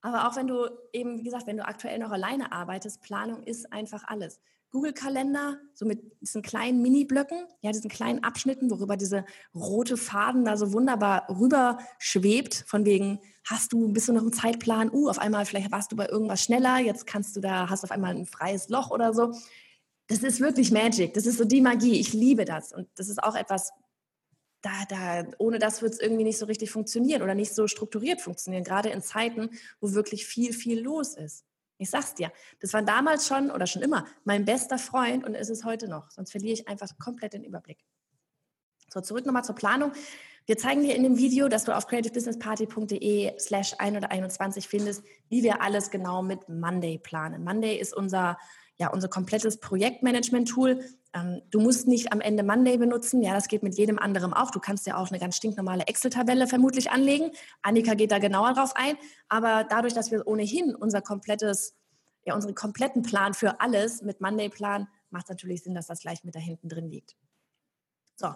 Aber 0.00 0.28
auch 0.28 0.36
wenn 0.36 0.48
du 0.48 0.68
eben, 0.92 1.18
wie 1.18 1.22
gesagt, 1.22 1.46
wenn 1.46 1.56
du 1.56 1.64
aktuell 1.64 1.98
noch 1.98 2.10
alleine 2.10 2.50
arbeitest, 2.50 3.02
Planung 3.02 3.44
ist 3.44 3.72
einfach 3.72 4.02
alles. 4.04 4.40
Google-Kalender, 4.72 5.58
so 5.74 5.84
mit 5.84 6.02
diesen 6.20 6.42
kleinen 6.42 6.82
Mini-Blöcken, 6.82 7.38
ja, 7.60 7.70
diesen 7.70 7.90
kleinen 7.90 8.24
Abschnitten, 8.24 8.70
worüber 8.70 8.96
diese 8.96 9.24
rote 9.54 9.96
Faden 9.96 10.44
da 10.44 10.56
so 10.56 10.72
wunderbar 10.72 11.26
rüber 11.28 11.78
schwebt, 11.98 12.64
von 12.66 12.84
wegen, 12.84 13.20
hast 13.44 13.72
du, 13.72 13.92
bist 13.92 14.08
du 14.08 14.14
noch 14.14 14.22
im 14.22 14.32
Zeitplan, 14.32 14.90
uh, 14.90 15.08
auf 15.08 15.18
einmal, 15.18 15.44
vielleicht 15.44 15.70
warst 15.70 15.92
du 15.92 15.96
bei 15.96 16.08
irgendwas 16.08 16.42
schneller, 16.42 16.78
jetzt 16.78 17.06
kannst 17.06 17.36
du 17.36 17.40
da, 17.40 17.68
hast 17.68 17.84
auf 17.84 17.90
einmal 17.90 18.16
ein 18.16 18.26
freies 18.26 18.68
Loch 18.70 18.90
oder 18.90 19.12
so. 19.12 19.32
Das 20.08 20.20
ist 20.20 20.40
wirklich 20.40 20.72
Magic, 20.72 21.14
das 21.14 21.26
ist 21.26 21.38
so 21.38 21.44
die 21.44 21.60
Magie, 21.60 22.00
ich 22.00 22.12
liebe 22.12 22.44
das. 22.44 22.72
Und 22.72 22.88
das 22.96 23.08
ist 23.08 23.22
auch 23.22 23.34
etwas, 23.34 23.72
da, 24.62 24.70
da, 24.88 25.30
ohne 25.38 25.58
das 25.58 25.82
wird 25.82 25.92
es 25.92 26.00
irgendwie 26.00 26.24
nicht 26.24 26.38
so 26.38 26.46
richtig 26.46 26.70
funktionieren 26.70 27.22
oder 27.22 27.34
nicht 27.34 27.54
so 27.54 27.66
strukturiert 27.66 28.20
funktionieren, 28.20 28.64
gerade 28.64 28.88
in 28.88 29.02
Zeiten, 29.02 29.50
wo 29.80 29.92
wirklich 29.92 30.24
viel, 30.24 30.52
viel 30.52 30.80
los 30.80 31.14
ist. 31.14 31.44
Ich 31.78 31.90
sag's 31.90 32.14
dir, 32.14 32.32
das 32.60 32.72
war 32.72 32.82
damals 32.82 33.26
schon 33.26 33.50
oder 33.50 33.66
schon 33.66 33.82
immer 33.82 34.06
mein 34.24 34.44
bester 34.44 34.78
Freund 34.78 35.24
und 35.24 35.34
ist 35.34 35.50
es 35.50 35.64
heute 35.64 35.88
noch. 35.88 36.10
Sonst 36.10 36.30
verliere 36.30 36.54
ich 36.54 36.68
einfach 36.68 36.88
komplett 36.98 37.32
den 37.32 37.44
Überblick. 37.44 37.78
So, 38.88 39.00
zurück 39.00 39.24
nochmal 39.24 39.44
zur 39.44 39.54
Planung. 39.54 39.92
Wir 40.44 40.58
zeigen 40.58 40.82
dir 40.82 40.94
in 40.96 41.02
dem 41.02 41.16
Video, 41.16 41.48
dass 41.48 41.64
du 41.64 41.74
auf 41.74 41.86
creativebusinessparty.de 41.86 43.38
slash 43.38 43.74
1 43.78 43.96
oder 43.96 44.10
21 44.10 44.66
findest, 44.66 45.04
wie 45.28 45.42
wir 45.42 45.62
alles 45.62 45.90
genau 45.90 46.22
mit 46.22 46.48
Monday 46.48 46.98
planen. 46.98 47.44
Monday 47.44 47.76
ist 47.76 47.94
unser, 47.94 48.38
ja, 48.76 48.88
unser 48.88 49.08
komplettes 49.08 49.58
Projektmanagement-Tool. 49.60 50.84
Ähm, 51.14 51.42
du 51.50 51.60
musst 51.60 51.86
nicht 51.86 52.12
am 52.12 52.20
Ende 52.20 52.42
Monday 52.42 52.78
benutzen. 52.78 53.22
Ja, 53.22 53.34
das 53.34 53.48
geht 53.48 53.62
mit 53.62 53.76
jedem 53.76 53.98
anderen 53.98 54.32
auch. 54.32 54.50
Du 54.50 54.60
kannst 54.60 54.86
ja 54.86 54.96
auch 54.96 55.10
eine 55.10 55.18
ganz 55.18 55.36
stinknormale 55.36 55.86
Excel-Tabelle 55.86 56.46
vermutlich 56.46 56.90
anlegen. 56.90 57.30
Annika 57.62 57.94
geht 57.94 58.10
da 58.10 58.18
genauer 58.18 58.54
drauf 58.54 58.72
ein. 58.76 58.96
Aber 59.28 59.64
dadurch, 59.64 59.94
dass 59.94 60.10
wir 60.10 60.26
ohnehin 60.26 60.74
unser 60.74 61.02
komplettes, 61.02 61.74
ja, 62.24 62.34
unseren 62.34 62.54
kompletten 62.54 63.02
Plan 63.02 63.34
für 63.34 63.60
alles 63.60 64.02
mit 64.02 64.20
Monday 64.20 64.48
planen, 64.48 64.88
macht 65.10 65.24
es 65.24 65.30
natürlich 65.30 65.62
Sinn, 65.62 65.74
dass 65.74 65.86
das 65.86 66.00
gleich 66.00 66.24
mit 66.24 66.34
da 66.34 66.40
hinten 66.40 66.68
drin 66.68 66.88
liegt. 66.88 67.16
So, 68.16 68.28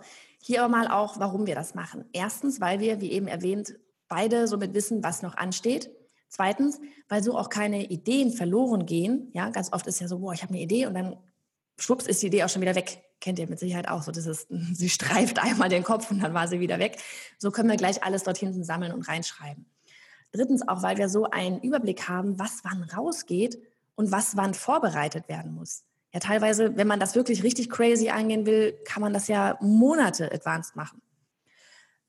hier 0.43 0.63
aber 0.63 0.77
mal 0.77 0.89
auch, 0.89 1.19
warum 1.19 1.47
wir 1.47 1.55
das 1.55 1.75
machen. 1.75 2.05
Erstens, 2.13 2.61
weil 2.61 2.81
wir, 2.81 3.01
wie 3.01 3.13
eben 3.13 3.29
erwähnt, 3.29 3.79
beide 4.09 4.49
somit 4.49 4.75
wissen, 4.75 5.03
was 5.03 5.23
noch 5.23 5.37
ansteht. 5.37 5.91
Zweitens, 6.29 6.81
weil 7.09 7.23
so 7.23 7.39
auch 7.39 7.49
keine 7.49 7.87
Ideen 7.87 8.33
verloren 8.33 8.85
gehen. 8.85 9.31
Ja, 9.33 9.51
ganz 9.51 9.73
oft 9.73 9.87
ist 9.87 10.01
ja 10.01 10.09
so, 10.09 10.19
boah, 10.19 10.33
ich 10.33 10.43
habe 10.43 10.53
eine 10.53 10.63
Idee 10.63 10.87
und 10.87 10.95
dann 10.95 11.17
schwupps 11.79 12.07
ist 12.07 12.23
die 12.23 12.29
Idee 12.29 12.45
auch 12.45 12.49
schon 12.49 12.63
wieder 12.63 12.75
weg. 12.75 13.03
Kennt 13.21 13.39
ihr 13.39 13.49
mit 13.49 13.59
Sicherheit 13.59 13.89
auch 13.89 14.03
so. 14.03 14.13
Das 14.13 14.27
ist, 14.27 14.49
sie 14.73 14.89
streift 14.89 15.39
einmal 15.39 15.69
den 15.69 15.83
Kopf 15.83 16.11
und 16.11 16.23
dann 16.23 16.35
war 16.35 16.49
sie 16.49 16.61
wieder 16.61 16.79
weg. 16.79 16.99
So 17.39 17.51
können 17.51 17.69
wir 17.69 17.77
gleich 17.77 18.03
alles 18.03 18.23
dort 18.25 18.39
hinten 18.39 18.65
sammeln 18.65 18.93
und 18.93 19.09
reinschreiben. 19.09 19.67
Drittens 20.33 20.67
auch, 20.67 20.83
weil 20.83 20.99
wir 20.99 21.09
so 21.09 21.31
einen 21.31 21.61
Überblick 21.61 22.09
haben, 22.09 22.39
was 22.39 22.61
wann 22.63 22.83
rausgeht 22.83 23.59
und 23.95 24.13
was 24.13 24.37
wann 24.37 24.55
vorbereitet 24.55 25.29
werden 25.29 25.55
muss. 25.55 25.85
Ja, 26.13 26.21
teilweise, 26.21 26.77
wenn 26.77 26.87
man 26.87 27.01
das 27.01 27.15
wirklich 27.15 27.43
richtig 27.43 27.71
crazy 27.71 28.09
angehen 28.09 28.47
will, 28.47 28.73
kann 28.85 29.03
man 29.03 29.13
das 29.13 29.29
ja 29.29 29.59
Monate 29.61 30.31
advanced 30.33 30.77
machen. 30.77 31.01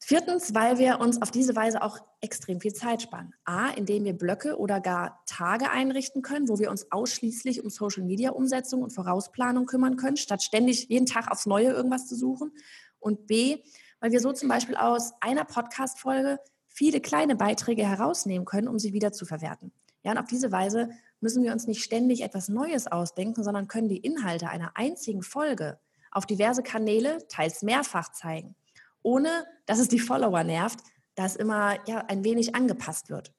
Viertens, 0.09 0.55
weil 0.55 0.77
wir 0.77 1.01
uns 1.01 1.21
auf 1.21 1.31
diese 1.31 1.53
Weise 1.57 1.81
auch 1.81 1.99
extrem 2.21 2.61
viel 2.61 2.71
Zeit 2.71 3.01
sparen. 3.01 3.33
A, 3.43 3.71
indem 3.71 4.05
wir 4.05 4.13
Blöcke 4.13 4.57
oder 4.57 4.79
gar 4.79 5.21
Tage 5.25 5.69
einrichten 5.69 6.21
können, 6.21 6.47
wo 6.47 6.59
wir 6.59 6.71
uns 6.71 6.93
ausschließlich 6.93 7.61
um 7.61 7.69
Social-Media-Umsetzung 7.69 8.83
und 8.83 8.93
Vorausplanung 8.93 9.65
kümmern 9.65 9.97
können, 9.97 10.15
statt 10.15 10.41
ständig 10.41 10.87
jeden 10.87 11.07
Tag 11.07 11.29
aufs 11.29 11.45
Neue 11.45 11.71
irgendwas 11.71 12.07
zu 12.07 12.15
suchen. 12.15 12.53
Und 12.99 13.27
B, 13.27 13.57
weil 13.99 14.13
wir 14.13 14.21
so 14.21 14.31
zum 14.31 14.47
Beispiel 14.47 14.77
aus 14.77 15.11
einer 15.19 15.43
Podcast-Folge 15.43 16.39
viele 16.69 17.01
kleine 17.01 17.35
Beiträge 17.35 17.85
herausnehmen 17.85 18.45
können, 18.45 18.69
um 18.69 18.79
sie 18.79 18.93
wieder 18.93 19.11
zu 19.11 19.25
verwerten. 19.25 19.73
Ja, 20.03 20.11
und 20.11 20.19
auf 20.19 20.27
diese 20.27 20.53
Weise 20.53 20.89
müssen 21.19 21.43
wir 21.43 21.51
uns 21.51 21.67
nicht 21.67 21.83
ständig 21.83 22.23
etwas 22.23 22.47
Neues 22.47 22.87
ausdenken, 22.87 23.43
sondern 23.43 23.67
können 23.67 23.89
die 23.89 23.97
Inhalte 23.97 24.47
einer 24.47 24.71
einzigen 24.75 25.21
Folge 25.21 25.81
auf 26.11 26.25
diverse 26.25 26.63
Kanäle, 26.63 27.27
teils 27.27 27.61
mehrfach 27.61 28.13
zeigen 28.13 28.55
ohne 29.07 29.45
dass 29.65 29.79
es 29.79 29.87
die 29.87 29.99
Follower 29.99 30.43
nervt, 30.43 30.79
dass 31.15 31.37
immer 31.37 31.77
ja, 31.87 32.03
ein 32.09 32.25
wenig 32.25 32.55
angepasst 32.55 33.09
wird. 33.09 33.31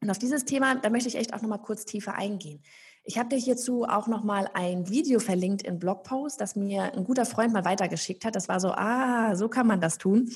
Und 0.00 0.08
auf 0.08 0.18
dieses 0.20 0.44
Thema, 0.44 0.76
da 0.76 0.88
möchte 0.88 1.08
ich 1.08 1.16
echt 1.16 1.34
auch 1.34 1.42
nochmal 1.42 1.60
kurz 1.60 1.84
tiefer 1.84 2.14
eingehen. 2.14 2.62
Ich 3.02 3.18
habe 3.18 3.28
dir 3.28 3.38
hierzu 3.38 3.84
auch 3.84 4.06
nochmal 4.06 4.48
ein 4.54 4.88
Video 4.88 5.18
verlinkt 5.18 5.62
in 5.62 5.80
Blogpost, 5.80 6.40
das 6.40 6.54
mir 6.54 6.94
ein 6.94 7.02
guter 7.02 7.26
Freund 7.26 7.52
mal 7.52 7.64
weitergeschickt 7.64 8.24
hat. 8.24 8.36
Das 8.36 8.48
war 8.48 8.60
so, 8.60 8.70
ah, 8.70 9.34
so 9.34 9.48
kann 9.48 9.66
man 9.66 9.80
das 9.80 9.98
tun. 9.98 10.30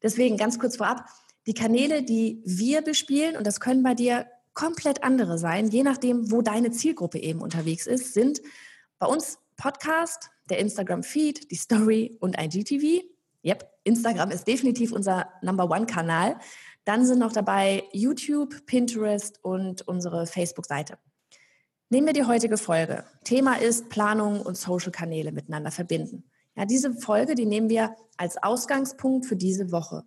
Deswegen 0.00 0.36
ganz 0.36 0.60
kurz 0.60 0.76
vorab, 0.76 1.06
die 1.48 1.54
Kanäle, 1.54 2.04
die 2.04 2.42
wir 2.44 2.82
bespielen, 2.82 3.36
und 3.36 3.44
das 3.44 3.58
können 3.58 3.82
bei 3.82 3.94
dir 3.94 4.26
komplett 4.54 5.02
andere 5.02 5.36
sein, 5.36 5.68
je 5.68 5.82
nachdem, 5.82 6.30
wo 6.30 6.42
deine 6.42 6.70
Zielgruppe 6.70 7.18
eben 7.18 7.40
unterwegs 7.40 7.88
ist, 7.88 8.14
sind 8.14 8.40
bei 9.00 9.06
uns 9.06 9.38
Podcast, 9.56 10.30
der 10.48 10.58
Instagram-Feed, 10.58 11.50
die 11.50 11.56
Story 11.56 12.16
und 12.20 12.38
IGTV. 12.38 13.02
Yep, 13.44 13.70
Instagram 13.84 14.30
ist 14.30 14.46
definitiv 14.46 14.92
unser 14.92 15.28
Number 15.42 15.70
One-Kanal. 15.70 16.36
Dann 16.84 17.06
sind 17.06 17.18
noch 17.18 17.32
dabei 17.32 17.84
YouTube, 17.92 18.66
Pinterest 18.66 19.42
und 19.42 19.86
unsere 19.86 20.26
Facebook-Seite. 20.26 20.98
Nehmen 21.88 22.06
wir 22.06 22.14
die 22.14 22.24
heutige 22.24 22.56
Folge. 22.56 23.04
Thema 23.24 23.54
ist 23.54 23.88
Planung 23.88 24.42
und 24.42 24.56
Social-Kanäle 24.56 25.32
miteinander 25.32 25.70
verbinden. 25.70 26.24
Ja, 26.56 26.64
diese 26.64 26.92
Folge, 26.92 27.34
die 27.34 27.46
nehmen 27.46 27.68
wir 27.68 27.96
als 28.16 28.42
Ausgangspunkt 28.42 29.26
für 29.26 29.36
diese 29.36 29.72
Woche. 29.72 30.04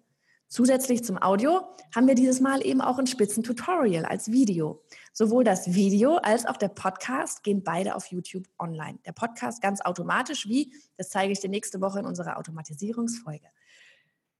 Zusätzlich 0.53 1.03
zum 1.03 1.19
Audio 1.19 1.63
haben 1.95 2.05
wir 2.05 2.13
dieses 2.13 2.39
Mal 2.39 2.63
eben 2.63 2.79
auch 2.79 2.99
ein 2.99 3.07
Spitzentutorial 3.07 4.05
als 4.05 4.31
Video. 4.31 4.83
Sowohl 5.11 5.43
das 5.43 5.73
Video 5.73 6.17
als 6.17 6.45
auch 6.45 6.57
der 6.57 6.67
Podcast 6.67 7.41
gehen 7.41 7.63
beide 7.63 7.95
auf 7.95 8.05
YouTube 8.11 8.43
online. 8.59 8.99
Der 9.03 9.13
Podcast 9.13 9.63
ganz 9.63 9.81
automatisch, 9.81 10.47
wie, 10.47 10.71
das 10.95 11.09
zeige 11.09 11.33
ich 11.33 11.39
dir 11.39 11.49
nächste 11.49 11.81
Woche 11.81 12.01
in 12.01 12.05
unserer 12.05 12.37
Automatisierungsfolge. 12.37 13.47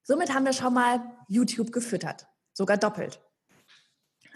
Somit 0.04 0.32
haben 0.32 0.46
wir 0.46 0.54
schon 0.54 0.76
mal 0.76 1.02
YouTube 1.30 1.72
gefüttert, 1.72 2.28
sogar 2.54 2.78
doppelt. 2.78 3.20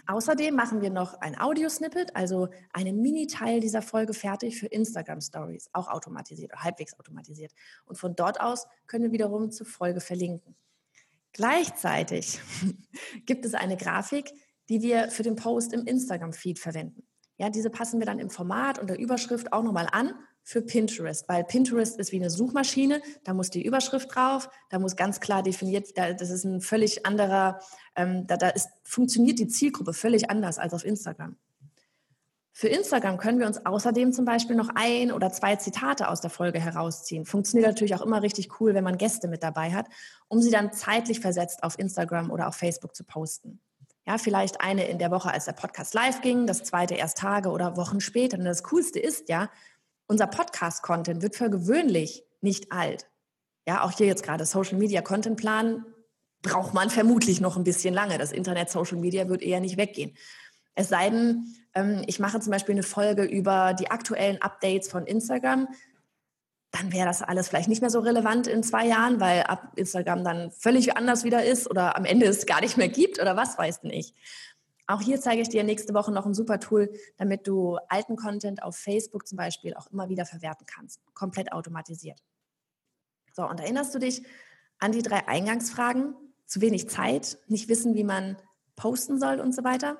Außerdem 0.08 0.56
machen 0.56 0.80
wir 0.80 0.90
noch 0.90 1.20
ein 1.20 1.38
Audiosnippet, 1.38 2.16
also 2.16 2.48
einen 2.72 3.00
Mini-Teil 3.02 3.60
dieser 3.60 3.82
Folge 3.82 4.14
fertig 4.14 4.58
für 4.58 4.66
Instagram 4.66 5.20
Stories, 5.20 5.70
auch 5.72 5.86
automatisiert, 5.86 6.52
halbwegs 6.56 6.98
automatisiert. 6.98 7.52
Und 7.84 7.94
von 7.94 8.16
dort 8.16 8.40
aus 8.40 8.66
können 8.88 9.04
wir 9.04 9.12
wiederum 9.12 9.52
zur 9.52 9.66
Folge 9.66 10.00
verlinken. 10.00 10.56
Gleichzeitig 11.38 12.40
gibt 13.26 13.44
es 13.44 13.54
eine 13.54 13.76
Grafik, 13.76 14.32
die 14.68 14.82
wir 14.82 15.08
für 15.08 15.22
den 15.22 15.36
Post 15.36 15.72
im 15.72 15.86
Instagram-Feed 15.86 16.58
verwenden. 16.58 17.06
Ja, 17.36 17.48
diese 17.48 17.70
passen 17.70 18.00
wir 18.00 18.06
dann 18.06 18.18
im 18.18 18.28
Format 18.28 18.80
und 18.80 18.90
der 18.90 18.98
Überschrift 18.98 19.52
auch 19.52 19.62
nochmal 19.62 19.86
an 19.92 20.14
für 20.42 20.62
Pinterest, 20.62 21.28
weil 21.28 21.44
Pinterest 21.44 21.96
ist 21.96 22.10
wie 22.10 22.16
eine 22.16 22.30
Suchmaschine, 22.30 23.00
da 23.22 23.34
muss 23.34 23.50
die 23.50 23.64
Überschrift 23.64 24.12
drauf, 24.12 24.50
da 24.68 24.80
muss 24.80 24.96
ganz 24.96 25.20
klar 25.20 25.44
definiert, 25.44 25.96
da, 25.96 26.12
das 26.12 26.30
ist 26.30 26.42
ein 26.42 26.60
völlig 26.60 27.06
anderer, 27.06 27.60
ähm, 27.94 28.26
da, 28.26 28.36
da 28.36 28.48
ist, 28.48 28.68
funktioniert 28.82 29.38
die 29.38 29.46
Zielgruppe 29.46 29.92
völlig 29.92 30.30
anders 30.30 30.58
als 30.58 30.74
auf 30.74 30.84
Instagram. 30.84 31.36
Für 32.60 32.66
Instagram 32.66 33.18
können 33.18 33.38
wir 33.38 33.46
uns 33.46 33.64
außerdem 33.64 34.12
zum 34.12 34.24
Beispiel 34.24 34.56
noch 34.56 34.70
ein 34.74 35.12
oder 35.12 35.30
zwei 35.30 35.54
Zitate 35.54 36.08
aus 36.08 36.20
der 36.20 36.28
Folge 36.28 36.58
herausziehen. 36.58 37.24
Funktioniert 37.24 37.68
natürlich 37.68 37.94
auch 37.94 38.02
immer 38.02 38.20
richtig 38.20 38.58
cool, 38.58 38.74
wenn 38.74 38.82
man 38.82 38.98
Gäste 38.98 39.28
mit 39.28 39.44
dabei 39.44 39.70
hat, 39.70 39.86
um 40.26 40.42
sie 40.42 40.50
dann 40.50 40.72
zeitlich 40.72 41.20
versetzt 41.20 41.62
auf 41.62 41.78
Instagram 41.78 42.32
oder 42.32 42.48
auf 42.48 42.56
Facebook 42.56 42.96
zu 42.96 43.04
posten. 43.04 43.60
Ja, 44.08 44.18
vielleicht 44.18 44.60
eine 44.60 44.88
in 44.88 44.98
der 44.98 45.12
Woche, 45.12 45.30
als 45.30 45.44
der 45.44 45.52
Podcast 45.52 45.94
live 45.94 46.20
ging, 46.20 46.48
das 46.48 46.64
zweite 46.64 46.96
erst 46.96 47.18
Tage 47.18 47.50
oder 47.50 47.76
Wochen 47.76 48.00
später. 48.00 48.36
Und 48.36 48.44
das 48.44 48.64
Coolste 48.64 48.98
ist 48.98 49.28
ja, 49.28 49.50
unser 50.08 50.26
Podcast-Content 50.26 51.22
wird 51.22 51.36
für 51.36 51.50
gewöhnlich 51.50 52.24
nicht 52.40 52.72
alt. 52.72 53.08
Ja, 53.68 53.84
auch 53.84 53.92
hier 53.92 54.08
jetzt 54.08 54.24
gerade 54.24 54.44
Social 54.44 54.78
Media 54.78 55.00
Content 55.00 55.36
Plan 55.36 55.86
braucht 56.42 56.74
man 56.74 56.90
vermutlich 56.90 57.40
noch 57.40 57.56
ein 57.56 57.62
bisschen 57.62 57.94
lange. 57.94 58.18
Das 58.18 58.32
Internet 58.32 58.68
Social 58.68 58.98
Media 58.98 59.28
wird 59.28 59.42
eher 59.42 59.60
nicht 59.60 59.76
weggehen. 59.76 60.16
Es 60.74 60.88
sei 60.88 61.10
denn, 61.10 61.54
ich 62.06 62.18
mache 62.20 62.40
zum 62.40 62.50
Beispiel 62.50 62.74
eine 62.74 62.82
Folge 62.82 63.24
über 63.24 63.74
die 63.74 63.90
aktuellen 63.90 64.40
Updates 64.40 64.88
von 64.88 65.06
Instagram, 65.06 65.68
dann 66.70 66.92
wäre 66.92 67.06
das 67.06 67.22
alles 67.22 67.48
vielleicht 67.48 67.68
nicht 67.68 67.80
mehr 67.80 67.90
so 67.90 68.00
relevant 68.00 68.46
in 68.46 68.62
zwei 68.62 68.86
Jahren, 68.86 69.20
weil 69.20 69.42
ab 69.42 69.72
Instagram 69.76 70.22
dann 70.22 70.50
völlig 70.50 70.96
anders 70.96 71.24
wieder 71.24 71.44
ist 71.44 71.68
oder 71.68 71.96
am 71.96 72.04
Ende 72.04 72.26
es 72.26 72.46
gar 72.46 72.60
nicht 72.60 72.76
mehr 72.76 72.88
gibt 72.88 73.20
oder 73.20 73.36
was 73.36 73.56
weiß 73.56 73.80
denn 73.80 73.90
ich. 73.90 74.14
Auch 74.86 75.02
hier 75.02 75.20
zeige 75.20 75.42
ich 75.42 75.48
dir 75.48 75.64
nächste 75.64 75.92
Woche 75.92 76.12
noch 76.12 76.24
ein 76.24 76.34
super 76.34 76.60
Tool, 76.60 76.90
damit 77.18 77.46
du 77.46 77.76
alten 77.88 78.16
Content 78.16 78.62
auf 78.62 78.76
Facebook 78.76 79.26
zum 79.26 79.36
Beispiel 79.36 79.74
auch 79.74 79.86
immer 79.90 80.08
wieder 80.08 80.24
verwerten 80.24 80.66
kannst. 80.66 81.00
Komplett 81.14 81.52
automatisiert. 81.52 82.22
So, 83.34 83.46
und 83.46 83.60
erinnerst 83.60 83.94
du 83.94 83.98
dich 83.98 84.24
an 84.78 84.92
die 84.92 85.02
drei 85.02 85.28
Eingangsfragen? 85.28 86.14
Zu 86.46 86.62
wenig 86.62 86.88
Zeit, 86.88 87.38
nicht 87.48 87.68
wissen, 87.68 87.94
wie 87.94 88.04
man 88.04 88.38
posten 88.76 89.18
soll 89.18 89.40
und 89.40 89.54
so 89.54 89.64
weiter? 89.64 89.98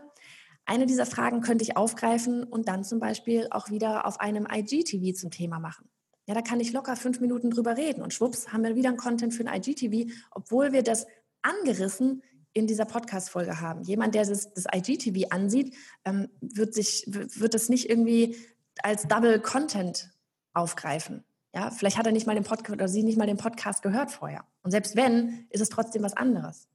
Eine 0.69 0.85
dieser 0.85 1.07
Fragen 1.07 1.41
könnte 1.41 1.65
ich 1.65 1.79
aufgreifen 1.79 2.45
und 2.45 2.69
dann 2.69 2.85
zum 2.85 3.01
Beispiel 3.01 3.49
auch 3.51 3.71
wieder 3.71 4.07
auf 4.07 4.21
einem 4.21 4.47
IGTV 4.53 5.19
zum 5.19 5.31
Thema 5.31 5.59
machen. 5.59 5.89
Ja, 6.27 6.35
da 6.35 6.43
kann 6.43 6.61
ich 6.61 6.75
locker 6.75 6.95
fünf 6.95 7.21
Minuten 7.21 7.49
drüber 7.49 7.79
reden 7.79 8.03
und 8.03 8.13
schwupps 8.13 8.53
haben 8.53 8.65
wir 8.65 8.77
wieder 8.77 8.91
ein 8.91 8.99
Content 8.99 9.33
für 9.33 9.49
ein 9.49 9.63
IGTV, 9.63 10.13
obwohl 10.31 10.73
wir 10.73 10.83
das 10.83 11.07
angerissen 11.41 12.23
in 12.53 12.67
dieser 12.67 12.85
Podcast-Folge 12.85 13.63
haben. 13.63 13.81
Jemand, 13.85 14.15
der 14.15 14.27
das, 14.27 14.53
das 14.53 14.67
IGTV 14.71 15.31
ansieht, 15.31 15.75
ähm, 16.05 16.29
wird 16.43 16.75
sich, 16.75 17.05
wird 17.07 17.55
das 17.55 17.71
nicht 17.71 17.89
irgendwie 17.89 18.37
als 18.83 19.05
Double 19.05 19.41
Content 19.41 20.11
aufgreifen. 20.53 21.25
Ja, 21.55 21.71
vielleicht 21.71 21.97
hat 21.97 22.05
er 22.05 22.13
nicht 22.13 22.27
mal 22.27 22.35
den 22.35 22.45
Podcast 22.45 22.75
oder 22.75 22.89
sie 22.89 23.05
nicht 23.05 23.17
mal 23.17 23.27
den 23.27 23.39
Podcast 23.39 23.81
gehört 23.81 24.11
vorher. 24.11 24.45
Und 24.61 24.73
selbst 24.73 24.97
wenn, 24.97 25.47
ist 25.49 25.63
es 25.63 25.71
trotzdem 25.71 26.03
was 26.03 26.15
anderes 26.15 26.69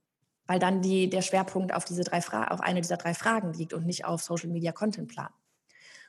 weil 0.46 0.58
dann 0.58 0.82
die, 0.82 1.08
der 1.08 1.22
Schwerpunkt 1.22 1.74
auf, 1.74 1.84
diese 1.84 2.04
drei 2.04 2.18
auf 2.18 2.60
eine 2.60 2.80
dieser 2.80 2.96
drei 2.96 3.14
Fragen 3.14 3.52
liegt 3.54 3.72
und 3.72 3.86
nicht 3.86 4.04
auf 4.04 4.22
Social 4.22 4.50
Media 4.50 4.72
Content 4.72 5.08
Plan. 5.08 5.30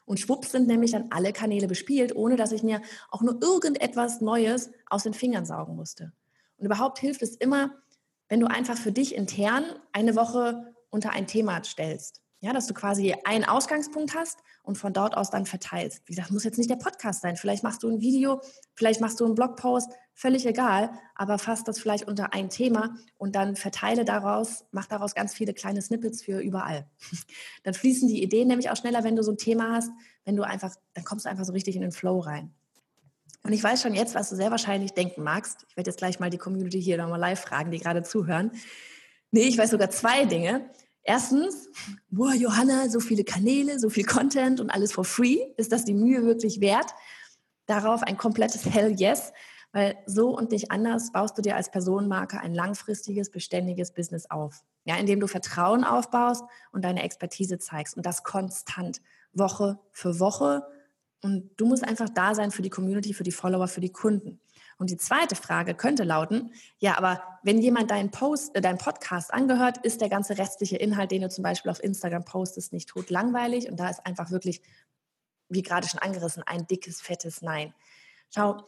Und 0.05 0.19
schwupps 0.19 0.51
sind 0.51 0.67
nämlich 0.67 0.91
dann 0.91 1.07
alle 1.09 1.33
Kanäle 1.33 1.67
bespielt, 1.67 2.15
ohne 2.15 2.35
dass 2.35 2.51
ich 2.51 2.63
mir 2.63 2.81
auch 3.09 3.21
nur 3.21 3.41
irgendetwas 3.41 4.21
Neues 4.21 4.71
aus 4.87 5.03
den 5.03 5.13
Fingern 5.13 5.45
saugen 5.45 5.75
musste. 5.75 6.11
Und 6.57 6.65
überhaupt 6.65 6.99
hilft 6.99 7.21
es 7.21 7.35
immer, 7.35 7.71
wenn 8.29 8.39
du 8.39 8.47
einfach 8.47 8.77
für 8.77 8.91
dich 8.91 9.15
intern 9.15 9.65
eine 9.91 10.15
Woche 10.15 10.73
unter 10.89 11.11
ein 11.11 11.27
Thema 11.27 11.63
stellst. 11.63 12.21
Ja, 12.41 12.53
dass 12.53 12.67
du 12.67 12.75
quasi 12.75 13.15
einen 13.23 13.43
Ausgangspunkt 13.43 14.13
hast 14.13 14.39
und 14.61 14.77
von 14.77 14.93
dort 14.93 15.17
aus 15.17 15.31
dann 15.31 15.47
verteilst. 15.47 16.03
Wie 16.05 16.13
gesagt, 16.13 16.31
muss 16.31 16.43
jetzt 16.43 16.59
nicht 16.59 16.69
der 16.69 16.75
Podcast 16.75 17.21
sein. 17.21 17.37
Vielleicht 17.37 17.63
machst 17.63 17.81
du 17.81 17.89
ein 17.89 18.01
Video, 18.01 18.41
vielleicht 18.75 19.01
machst 19.01 19.19
du 19.19 19.25
einen 19.25 19.33
Blogpost, 19.33 19.89
völlig 20.15 20.45
egal, 20.45 20.89
aber 21.13 21.37
fass 21.37 21.65
das 21.65 21.77
vielleicht 21.77 22.07
unter 22.07 22.33
ein 22.33 22.49
Thema 22.49 22.95
und 23.17 23.35
dann 23.35 23.57
verteile 23.57 24.05
daraus, 24.05 24.63
mach 24.71 24.85
daraus 24.85 25.13
ganz 25.13 25.33
viele 25.33 25.53
kleine 25.53 25.81
Snippets 25.81 26.23
für 26.23 26.39
überall. 26.39 26.87
Dann 27.63 27.73
fließen 27.73 28.07
die 28.07 28.23
Ideen 28.23 28.47
nämlich 28.47 28.69
auch 28.69 28.77
schneller, 28.77 29.03
wenn 29.03 29.17
du 29.17 29.23
so 29.23 29.31
ein 29.31 29.37
Thema 29.37 29.73
hast, 29.73 29.91
wenn 30.23 30.37
du 30.37 30.43
einfach, 30.43 30.73
dann 30.93 31.03
kommst 31.03 31.25
du 31.25 31.29
einfach 31.29 31.43
so 31.43 31.51
richtig 31.51 31.75
in 31.75 31.81
den 31.81 31.91
Flow 31.91 32.19
rein. 32.19 32.53
Und 33.43 33.53
ich 33.53 33.61
weiß 33.61 33.81
schon 33.81 33.93
jetzt, 33.93 34.15
was 34.15 34.29
du 34.29 34.35
sehr 34.35 34.49
wahrscheinlich 34.49 34.93
denken 34.93 35.21
magst. 35.21 35.65
Ich 35.69 35.77
werde 35.77 35.89
jetzt 35.91 35.97
gleich 35.97 36.19
mal 36.19 36.29
die 36.29 36.37
Community 36.37 36.81
hier 36.81 36.97
nochmal 36.97 37.19
live 37.19 37.41
fragen, 37.41 37.69
die 37.69 37.77
gerade 37.77 38.01
zuhören. 38.01 38.51
Nee, 39.31 39.43
ich 39.43 39.57
weiß 39.57 39.69
sogar 39.69 39.89
zwei 39.89 40.25
Dinge. 40.25 40.69
Erstens, 41.03 41.69
boah, 42.09 42.33
Johanna, 42.33 42.89
so 42.89 42.99
viele 42.99 43.23
Kanäle, 43.23 43.79
so 43.79 43.89
viel 43.89 44.05
Content 44.05 44.59
und 44.59 44.71
alles 44.71 44.93
for 44.93 45.03
free. 45.03 45.39
Ist 45.57 45.71
das 45.71 45.85
die 45.85 45.93
Mühe 45.93 46.25
wirklich 46.25 46.61
wert? 46.61 46.87
Darauf 47.67 48.01
ein 48.01 48.17
komplettes 48.17 48.65
Hell 48.65 48.95
yes, 48.97 49.31
weil 49.75 49.97
so 50.05 50.29
und 50.29 50.51
nicht 50.51 50.71
anders 50.71 51.11
baust 51.11 51.37
du 51.37 51.41
dir 51.41 51.57
als 51.57 51.69
Personenmarke 51.69 52.39
ein 52.39 52.53
langfristiges, 52.53 53.29
beständiges 53.29 53.91
Business 53.91 54.31
auf. 54.31 54.63
Ja, 54.85 54.95
indem 54.95 55.19
du 55.19 55.27
Vertrauen 55.27 55.83
aufbaust 55.83 56.45
und 56.71 56.85
deine 56.85 57.03
Expertise 57.03 57.59
zeigst 57.59 57.97
und 57.97 58.05
das 58.05 58.23
konstant, 58.23 59.01
Woche 59.33 59.77
für 59.91 60.21
Woche. 60.21 60.65
Und 61.21 61.51
du 61.57 61.65
musst 61.65 61.83
einfach 61.83 62.07
da 62.07 62.35
sein 62.35 62.51
für 62.51 62.61
die 62.61 62.69
Community, 62.69 63.13
für 63.13 63.23
die 63.23 63.33
Follower, 63.33 63.67
für 63.67 63.81
die 63.81 63.91
Kunden. 63.91 64.39
Und 64.77 64.91
die 64.91 64.97
zweite 64.97 65.35
Frage 65.35 65.75
könnte 65.75 66.05
lauten, 66.05 66.53
ja, 66.77 66.97
aber 66.97 67.21
wenn 67.43 67.61
jemand 67.61 67.91
deinen 67.91 68.11
Post, 68.11 68.55
äh, 68.55 68.61
deinen 68.61 68.77
Podcast 68.77 69.33
angehört, 69.33 69.79
ist 69.79 69.99
der 69.99 70.07
ganze 70.07 70.37
restliche 70.37 70.77
Inhalt, 70.77 71.11
den 71.11 71.23
du 71.23 71.27
zum 71.29 71.43
Beispiel 71.43 71.69
auf 71.69 71.83
Instagram 71.83 72.23
postest, 72.23 72.71
nicht 72.71 72.87
tot 72.87 73.09
langweilig? 73.09 73.69
Und 73.69 73.77
da 73.77 73.89
ist 73.89 74.05
einfach 74.05 74.31
wirklich, 74.31 74.61
wie 75.49 75.63
gerade 75.63 75.89
schon 75.89 75.99
angerissen, 75.99 76.43
ein 76.43 76.65
dickes, 76.65 77.01
fettes 77.01 77.41
Nein. 77.41 77.73
Schau, 78.33 78.63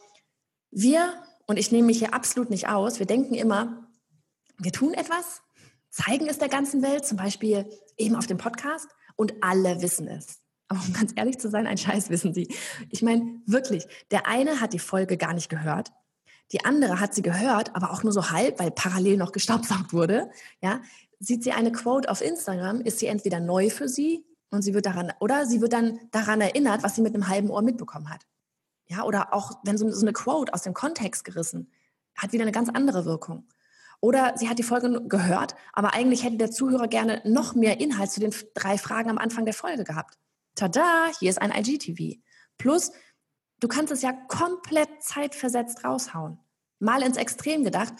wir, 0.70 1.14
und 1.46 1.58
ich 1.58 1.72
nehme 1.72 1.86
mich 1.86 1.98
hier 1.98 2.14
absolut 2.14 2.50
nicht 2.50 2.68
aus, 2.68 2.98
wir 2.98 3.06
denken 3.06 3.34
immer, 3.34 3.88
wir 4.58 4.72
tun 4.72 4.94
etwas, 4.94 5.42
zeigen 5.90 6.28
es 6.28 6.38
der 6.38 6.48
ganzen 6.48 6.82
Welt, 6.82 7.06
zum 7.06 7.16
Beispiel 7.16 7.68
eben 7.96 8.16
auf 8.16 8.26
dem 8.26 8.38
Podcast, 8.38 8.88
und 9.16 9.34
alle 9.40 9.82
wissen 9.82 10.06
es. 10.06 10.40
Aber 10.68 10.80
um 10.86 10.92
ganz 10.92 11.12
ehrlich 11.16 11.38
zu 11.38 11.48
sein, 11.48 11.66
ein 11.66 11.78
Scheiß 11.78 12.10
wissen 12.10 12.34
sie. 12.34 12.54
Ich 12.90 13.02
meine, 13.02 13.40
wirklich, 13.46 13.86
der 14.10 14.26
eine 14.26 14.60
hat 14.60 14.72
die 14.72 14.78
Folge 14.78 15.16
gar 15.16 15.32
nicht 15.32 15.48
gehört. 15.48 15.90
Die 16.52 16.64
andere 16.64 17.00
hat 17.00 17.14
sie 17.14 17.22
gehört, 17.22 17.74
aber 17.74 17.90
auch 17.90 18.02
nur 18.02 18.12
so 18.12 18.30
halb, 18.30 18.58
weil 18.58 18.70
parallel 18.70 19.16
noch 19.16 19.32
gestaubsaugt 19.32 19.92
wurde. 19.92 20.30
Ja, 20.62 20.80
sieht 21.20 21.42
sie 21.42 21.52
eine 21.52 21.72
Quote 21.72 22.08
auf 22.10 22.20
Instagram, 22.20 22.80
ist 22.80 22.98
sie 22.98 23.06
entweder 23.06 23.40
neu 23.40 23.70
für 23.70 23.88
sie 23.88 24.24
und 24.50 24.62
sie 24.62 24.74
wird 24.74 24.86
daran, 24.86 25.12
oder 25.20 25.46
sie 25.46 25.60
wird 25.60 25.72
dann 25.72 25.98
daran 26.10 26.40
erinnert, 26.40 26.82
was 26.82 26.94
sie 26.94 27.02
mit 27.02 27.14
einem 27.14 27.28
halben 27.28 27.50
Ohr 27.50 27.62
mitbekommen 27.62 28.08
hat. 28.08 28.22
Ja, 28.88 29.04
oder 29.04 29.34
auch 29.34 29.52
wenn 29.64 29.76
so, 29.78 29.90
so 29.90 30.02
eine 30.02 30.12
Quote 30.12 30.52
aus 30.54 30.62
dem 30.62 30.74
Kontext 30.74 31.24
gerissen, 31.24 31.70
hat 32.16 32.32
wieder 32.32 32.42
eine 32.42 32.52
ganz 32.52 32.68
andere 32.68 33.04
Wirkung. 33.04 33.46
Oder 34.00 34.34
sie 34.36 34.48
hat 34.48 34.58
die 34.58 34.62
Folge 34.62 35.02
gehört, 35.08 35.54
aber 35.72 35.92
eigentlich 35.94 36.24
hätte 36.24 36.36
der 36.36 36.50
Zuhörer 36.50 36.88
gerne 36.88 37.20
noch 37.24 37.54
mehr 37.54 37.80
Inhalt 37.80 38.10
zu 38.10 38.20
den 38.20 38.32
drei 38.54 38.78
Fragen 38.78 39.10
am 39.10 39.18
Anfang 39.18 39.44
der 39.44 39.54
Folge 39.54 39.84
gehabt 39.84 40.18
tada, 40.58 41.10
hier 41.18 41.30
ist 41.30 41.40
ein 41.40 41.52
IGTV. 41.52 42.18
Plus, 42.58 42.92
du 43.60 43.68
kannst 43.68 43.92
es 43.92 44.02
ja 44.02 44.12
komplett 44.12 44.88
zeitversetzt 45.00 45.84
raushauen. 45.84 46.38
Mal 46.80 47.02
ins 47.02 47.16
Extrem 47.16 47.64
gedacht, 47.64 47.94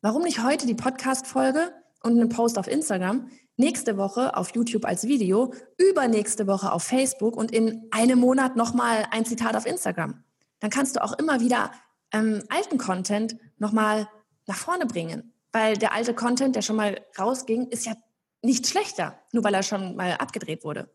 warum 0.00 0.22
nicht 0.22 0.42
heute 0.42 0.66
die 0.66 0.74
Podcast-Folge 0.74 1.72
und 2.02 2.12
einen 2.12 2.28
Post 2.28 2.58
auf 2.58 2.68
Instagram, 2.68 3.30
nächste 3.56 3.96
Woche 3.96 4.36
auf 4.36 4.54
YouTube 4.54 4.84
als 4.84 5.04
Video, 5.04 5.52
übernächste 5.76 6.46
Woche 6.46 6.72
auf 6.72 6.84
Facebook 6.84 7.36
und 7.36 7.50
in 7.50 7.88
einem 7.90 8.18
Monat 8.18 8.56
nochmal 8.56 9.06
ein 9.10 9.24
Zitat 9.24 9.56
auf 9.56 9.66
Instagram. 9.66 10.24
Dann 10.60 10.70
kannst 10.70 10.96
du 10.96 11.02
auch 11.02 11.18
immer 11.18 11.40
wieder 11.40 11.72
ähm, 12.12 12.42
alten 12.48 12.78
Content 12.78 13.36
nochmal 13.58 14.08
nach 14.46 14.56
vorne 14.56 14.86
bringen. 14.86 15.32
Weil 15.52 15.76
der 15.76 15.92
alte 15.92 16.14
Content, 16.14 16.56
der 16.56 16.62
schon 16.62 16.76
mal 16.76 17.00
rausging, 17.18 17.68
ist 17.68 17.86
ja 17.86 17.94
nicht 18.42 18.66
schlechter, 18.66 19.18
nur 19.32 19.44
weil 19.44 19.54
er 19.54 19.62
schon 19.62 19.96
mal 19.96 20.12
abgedreht 20.12 20.64
wurde. 20.64 20.92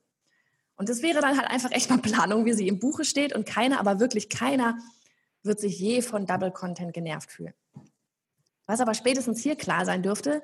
Und 0.75 0.89
das 0.89 1.01
wäre 1.01 1.21
dann 1.21 1.37
halt 1.37 1.49
einfach 1.49 1.71
echt 1.71 1.89
mal 1.89 1.99
Planung, 1.99 2.45
wie 2.45 2.53
sie 2.53 2.67
im 2.67 2.79
Buche 2.79 3.05
steht 3.05 3.33
und 3.33 3.45
keiner, 3.45 3.79
aber 3.79 3.99
wirklich 3.99 4.29
keiner 4.29 4.77
wird 5.43 5.59
sich 5.59 5.79
je 5.79 6.01
von 6.01 6.25
Double 6.25 6.51
Content 6.51 6.93
genervt 6.93 7.31
fühlen. 7.31 7.53
Was 8.65 8.81
aber 8.81 8.93
spätestens 8.93 9.41
hier 9.41 9.55
klar 9.55 9.85
sein 9.85 10.03
dürfte, 10.03 10.43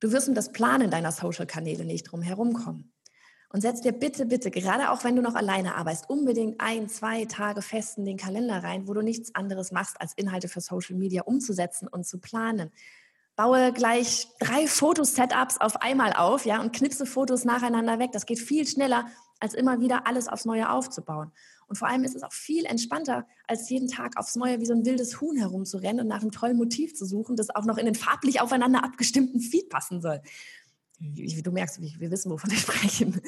du 0.00 0.12
wirst 0.12 0.28
um 0.28 0.34
das 0.34 0.52
Planen 0.52 0.90
deiner 0.90 1.12
Social-Kanäle 1.12 1.84
nicht 1.84 2.04
drum 2.04 2.22
herum 2.22 2.52
kommen. 2.52 2.92
Und 3.52 3.62
setz 3.62 3.80
dir 3.80 3.92
bitte, 3.92 4.26
bitte, 4.26 4.50
gerade 4.50 4.90
auch 4.90 5.02
wenn 5.02 5.16
du 5.16 5.22
noch 5.22 5.34
alleine 5.34 5.74
arbeitest, 5.74 6.08
unbedingt 6.08 6.60
ein, 6.60 6.88
zwei 6.88 7.24
Tage 7.24 7.62
fest 7.62 7.98
in 7.98 8.04
den 8.04 8.16
Kalender 8.16 8.62
rein, 8.62 8.86
wo 8.86 8.94
du 8.94 9.02
nichts 9.02 9.34
anderes 9.34 9.72
machst, 9.72 10.00
als 10.00 10.14
Inhalte 10.14 10.48
für 10.48 10.60
Social 10.60 10.96
Media 10.96 11.22
umzusetzen 11.22 11.88
und 11.88 12.06
zu 12.06 12.18
planen. 12.18 12.70
Baue 13.34 13.72
gleich 13.72 14.28
drei 14.38 14.68
Fotosetups 14.68 15.60
auf 15.60 15.82
einmal 15.82 16.12
auf, 16.12 16.44
ja, 16.44 16.60
und 16.60 16.72
knipse 16.72 17.06
Fotos 17.06 17.44
nacheinander 17.44 17.98
weg. 17.98 18.12
Das 18.12 18.24
geht 18.24 18.38
viel 18.38 18.68
schneller, 18.68 19.06
als 19.40 19.54
immer 19.54 19.80
wieder 19.80 20.06
alles 20.06 20.28
aufs 20.28 20.44
Neue 20.44 20.70
aufzubauen. 20.70 21.32
Und 21.66 21.76
vor 21.76 21.88
allem 21.88 22.04
ist 22.04 22.14
es 22.14 22.22
auch 22.22 22.32
viel 22.32 22.64
entspannter, 22.66 23.26
als 23.46 23.68
jeden 23.70 23.88
Tag 23.88 24.16
aufs 24.16 24.36
Neue 24.36 24.60
wie 24.60 24.66
so 24.66 24.74
ein 24.74 24.84
wildes 24.84 25.20
Huhn 25.20 25.36
herumzurennen 25.36 26.00
und 26.00 26.08
nach 26.08 26.20
einem 26.20 26.32
tollen 26.32 26.56
Motiv 26.56 26.94
zu 26.94 27.04
suchen, 27.04 27.36
das 27.36 27.54
auch 27.54 27.64
noch 27.64 27.78
in 27.78 27.86
den 27.86 27.94
farblich 27.94 28.40
aufeinander 28.40 28.84
abgestimmten 28.84 29.40
Feed 29.40 29.70
passen 29.70 30.00
soll. 30.00 30.20
Du 31.00 31.50
merkst, 31.50 31.80
wir 31.80 32.10
wissen, 32.10 32.30
wovon 32.30 32.50
wir 32.50 32.58
sprechen. 32.58 33.20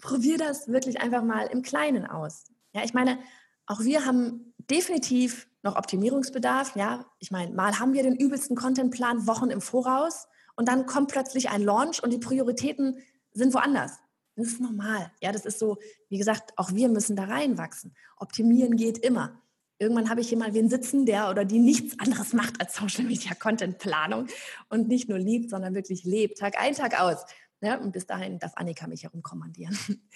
Probier 0.00 0.36
das 0.36 0.68
wirklich 0.68 1.00
einfach 1.00 1.22
mal 1.22 1.46
im 1.46 1.62
Kleinen 1.62 2.06
aus. 2.06 2.44
Ja, 2.74 2.82
ich 2.84 2.92
meine, 2.92 3.18
auch 3.66 3.80
wir 3.80 4.04
haben 4.04 4.52
definitiv 4.70 5.48
noch 5.62 5.76
Optimierungsbedarf. 5.76 6.76
Ja, 6.76 7.06
ich 7.18 7.30
meine, 7.30 7.54
mal 7.54 7.78
haben 7.78 7.92
wir 7.92 8.02
den 8.02 8.16
übelsten 8.16 8.56
Contentplan 8.56 9.26
Wochen 9.26 9.50
im 9.50 9.60
Voraus 9.60 10.26
und 10.56 10.68
dann 10.68 10.86
kommt 10.86 11.10
plötzlich 11.10 11.50
ein 11.50 11.62
Launch 11.62 12.02
und 12.02 12.12
die 12.12 12.18
Prioritäten 12.18 12.98
sind 13.32 13.54
woanders. 13.54 13.98
Das 14.36 14.48
ist 14.48 14.60
normal. 14.60 15.12
Ja, 15.22 15.30
das 15.30 15.46
ist 15.46 15.58
so, 15.58 15.78
wie 16.08 16.18
gesagt, 16.18 16.52
auch 16.56 16.72
wir 16.72 16.88
müssen 16.88 17.14
da 17.14 17.24
reinwachsen. 17.24 17.94
Optimieren 18.16 18.76
geht 18.76 18.98
immer. 18.98 19.40
Irgendwann 19.78 20.08
habe 20.08 20.20
ich 20.20 20.28
hier 20.28 20.38
mal 20.38 20.54
wen 20.54 20.68
sitzen, 20.68 21.04
der 21.04 21.30
oder 21.30 21.44
die 21.44 21.58
nichts 21.58 21.98
anderes 21.98 22.32
macht 22.32 22.60
als 22.60 22.74
Social 22.76 23.04
Media 23.04 23.34
Content 23.34 23.78
Planung 23.78 24.28
und 24.68 24.88
nicht 24.88 25.08
nur 25.08 25.18
liebt, 25.18 25.50
sondern 25.50 25.74
wirklich 25.74 26.04
lebt, 26.04 26.38
Tag 26.38 26.60
ein, 26.60 26.74
Tag 26.74 27.00
aus. 27.00 27.24
Ja, 27.60 27.78
und 27.78 27.92
bis 27.92 28.06
dahin 28.06 28.38
darf 28.38 28.52
Annika 28.56 28.86
mich 28.86 29.02
herumkommandieren. 29.04 29.76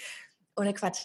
Ohne 0.57 0.75
Quatsch. 0.75 1.01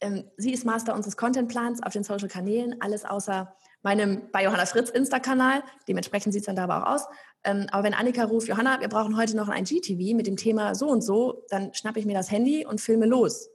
Ähm, 0.00 0.24
sie 0.36 0.52
ist 0.52 0.64
Master 0.64 0.94
unseres 0.94 1.16
Content-Plans 1.16 1.82
auf 1.82 1.92
den 1.92 2.04
Social-Kanälen, 2.04 2.80
alles 2.80 3.04
außer 3.04 3.54
meinem 3.82 4.30
bei 4.32 4.44
Johanna 4.44 4.66
Fritz 4.66 4.90
Insta-Kanal. 4.90 5.62
Dementsprechend 5.86 6.32
sieht 6.32 6.42
es 6.42 6.46
dann 6.46 6.56
da 6.56 6.64
aber 6.64 6.82
auch 6.82 6.94
aus. 6.94 7.06
Ähm, 7.44 7.66
aber 7.70 7.84
wenn 7.84 7.94
Annika 7.94 8.24
ruft, 8.24 8.48
Johanna, 8.48 8.80
wir 8.80 8.88
brauchen 8.88 9.16
heute 9.16 9.36
noch 9.36 9.48
ein 9.48 9.64
GTV 9.64 10.16
mit 10.16 10.26
dem 10.26 10.36
Thema 10.36 10.74
so 10.74 10.88
und 10.88 11.02
so, 11.02 11.44
dann 11.50 11.74
schnappe 11.74 12.00
ich 12.00 12.06
mir 12.06 12.14
das 12.14 12.30
Handy 12.30 12.64
und 12.64 12.80
filme 12.80 13.06
los. 13.06 13.50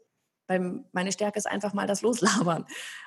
Weil 0.49 0.83
meine 0.91 1.11
Stärke 1.13 1.37
ist 1.37 1.47
einfach 1.47 1.73
mal 1.73 1.87
das 1.87 2.01
Loslabern. 2.01 2.65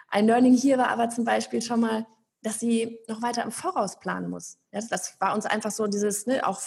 Ein 0.08 0.26
Learning 0.26 0.54
hier 0.54 0.78
war 0.78 0.88
aber 0.88 1.10
zum 1.10 1.24
Beispiel 1.24 1.60
schon 1.60 1.80
mal, 1.80 2.06
dass 2.40 2.58
sie 2.58 2.98
noch 3.08 3.20
weiter 3.20 3.42
im 3.42 3.52
Voraus 3.52 3.98
planen 3.98 4.30
muss. 4.30 4.58
Ja, 4.72 4.80
das 4.88 5.20
war 5.20 5.34
uns 5.34 5.44
einfach 5.44 5.70
so 5.70 5.86
dieses, 5.86 6.26
ne, 6.26 6.46
auch 6.46 6.60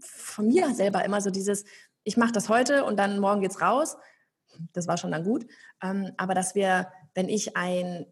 von 0.00 0.48
mir 0.48 0.74
selber 0.74 1.04
immer 1.04 1.20
so 1.20 1.30
dieses, 1.30 1.64
ich 2.02 2.16
mache 2.16 2.32
das 2.32 2.48
heute 2.48 2.84
und 2.84 2.96
dann 2.96 3.20
morgen 3.20 3.40
geht's 3.40 3.60
raus. 3.60 3.96
Das 4.72 4.88
war 4.88 4.96
schon 4.96 5.12
dann 5.12 5.24
gut. 5.24 5.46
Ähm, 5.82 6.12
aber 6.16 6.34
dass 6.34 6.54
wir 6.54 6.88
wenn 7.14 7.28
ich 7.28 7.56
ein, 7.56 8.06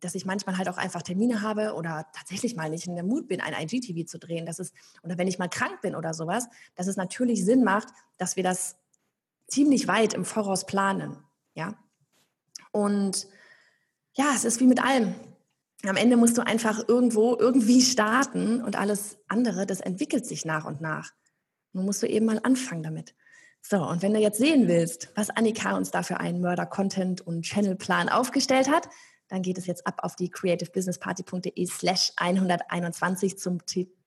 dass 0.00 0.14
ich 0.14 0.24
manchmal 0.24 0.58
halt 0.58 0.68
auch 0.68 0.76
einfach 0.76 1.02
Termine 1.02 1.42
habe 1.42 1.74
oder 1.74 2.06
tatsächlich 2.12 2.54
mal 2.54 2.70
nicht 2.70 2.86
in 2.86 2.94
der 2.94 3.04
Mut 3.04 3.26
bin, 3.26 3.40
ein 3.40 3.54
IGTV 3.54 4.06
zu 4.06 4.18
drehen, 4.18 4.46
das 4.46 4.58
ist, 4.58 4.74
oder 5.02 5.18
wenn 5.18 5.28
ich 5.28 5.38
mal 5.38 5.48
krank 5.48 5.80
bin 5.80 5.94
oder 5.96 6.14
sowas, 6.14 6.48
dass 6.76 6.86
es 6.86 6.96
natürlich 6.96 7.44
Sinn 7.44 7.64
macht, 7.64 7.88
dass 8.16 8.36
wir 8.36 8.44
das 8.44 8.76
ziemlich 9.48 9.88
weit 9.88 10.14
im 10.14 10.24
Voraus 10.24 10.66
planen, 10.66 11.18
ja. 11.54 11.74
Und 12.72 13.26
ja, 14.14 14.32
es 14.34 14.44
ist 14.44 14.60
wie 14.60 14.66
mit 14.66 14.82
allem. 14.82 15.14
Am 15.86 15.96
Ende 15.96 16.16
musst 16.16 16.38
du 16.38 16.46
einfach 16.46 16.88
irgendwo 16.88 17.36
irgendwie 17.36 17.82
starten 17.82 18.62
und 18.62 18.76
alles 18.76 19.18
andere, 19.28 19.66
das 19.66 19.80
entwickelt 19.80 20.26
sich 20.26 20.44
nach 20.44 20.64
und 20.64 20.80
nach. 20.80 21.12
Nun 21.72 21.84
musst 21.84 22.02
du 22.02 22.06
eben 22.06 22.26
mal 22.26 22.40
anfangen 22.42 22.82
damit. 22.82 23.14
So, 23.60 23.82
und 23.86 24.02
wenn 24.02 24.12
du 24.12 24.20
jetzt 24.20 24.38
sehen 24.38 24.68
willst, 24.68 25.10
was 25.14 25.30
Annika 25.30 25.76
uns 25.76 25.90
da 25.90 26.02
für 26.02 26.20
einen 26.20 26.40
Mörder-Content- 26.40 27.22
und 27.22 27.42
Channelplan 27.42 28.08
aufgestellt 28.08 28.70
hat, 28.70 28.88
dann 29.28 29.42
geht 29.42 29.58
es 29.58 29.66
jetzt 29.66 29.86
ab 29.86 30.00
auf 30.02 30.16
die 30.16 30.30
creativebusinessparty.de 30.30 31.66
slash 31.66 32.12
121 32.16 33.38
zum, 33.38 33.58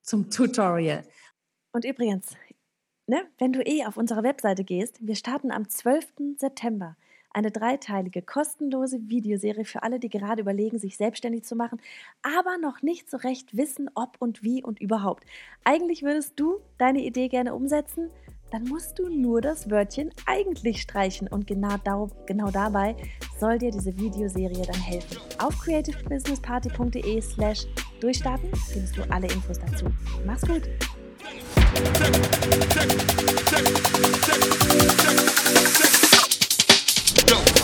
zum 0.03 0.29
Tutorial. 0.29 1.03
Und 1.71 1.85
übrigens, 1.85 2.27
ne, 3.07 3.23
wenn 3.39 3.51
du 3.51 3.61
eh 3.61 3.85
auf 3.85 3.97
unsere 3.97 4.23
Webseite 4.23 4.63
gehst, 4.63 4.99
wir 5.01 5.15
starten 5.15 5.51
am 5.51 5.67
12. 5.67 6.37
September 6.37 6.95
eine 7.31 7.51
dreiteilige 7.51 8.21
kostenlose 8.21 8.99
Videoserie 9.09 9.65
für 9.65 9.83
alle, 9.83 9.99
die 9.99 10.09
gerade 10.09 10.41
überlegen, 10.41 10.79
sich 10.79 10.97
selbstständig 10.97 11.43
zu 11.43 11.55
machen, 11.55 11.79
aber 12.21 12.57
noch 12.57 12.81
nicht 12.81 13.09
so 13.09 13.17
recht 13.17 13.55
wissen, 13.55 13.89
ob 13.95 14.15
und 14.19 14.43
wie 14.43 14.63
und 14.63 14.79
überhaupt. 14.79 15.25
Eigentlich 15.63 16.03
würdest 16.03 16.33
du 16.39 16.59
deine 16.77 17.03
Idee 17.03 17.27
gerne 17.27 17.53
umsetzen, 17.53 18.09
dann 18.51 18.63
musst 18.63 18.97
du 18.97 19.09
nur 19.09 19.41
das 19.41 19.69
Wörtchen 19.69 20.11
eigentlich 20.25 20.81
streichen 20.81 21.27
und 21.27 21.47
genau, 21.47 21.75
da, 21.83 22.07
genau 22.25 22.49
dabei 22.49 22.95
soll 23.39 23.57
dir 23.57 23.71
diese 23.71 23.97
Videoserie 23.97 24.65
dann 24.65 24.81
helfen. 24.81 25.17
Auf 25.39 25.57
creativebusinessparty.de 25.59 27.21
slash 27.21 27.65
durchstarten 27.99 28.49
findest 28.71 28.97
du 28.97 29.03
alle 29.11 29.27
Infos 29.27 29.59
dazu. 29.59 29.85
Mach's 30.25 30.47
gut! 30.47 30.69
check, 31.73 31.93
check, 31.93 32.13
check, 32.69 33.73
check, 33.97 34.37
check, 34.97 35.91
check. 35.91 36.06
dope. 37.27 37.56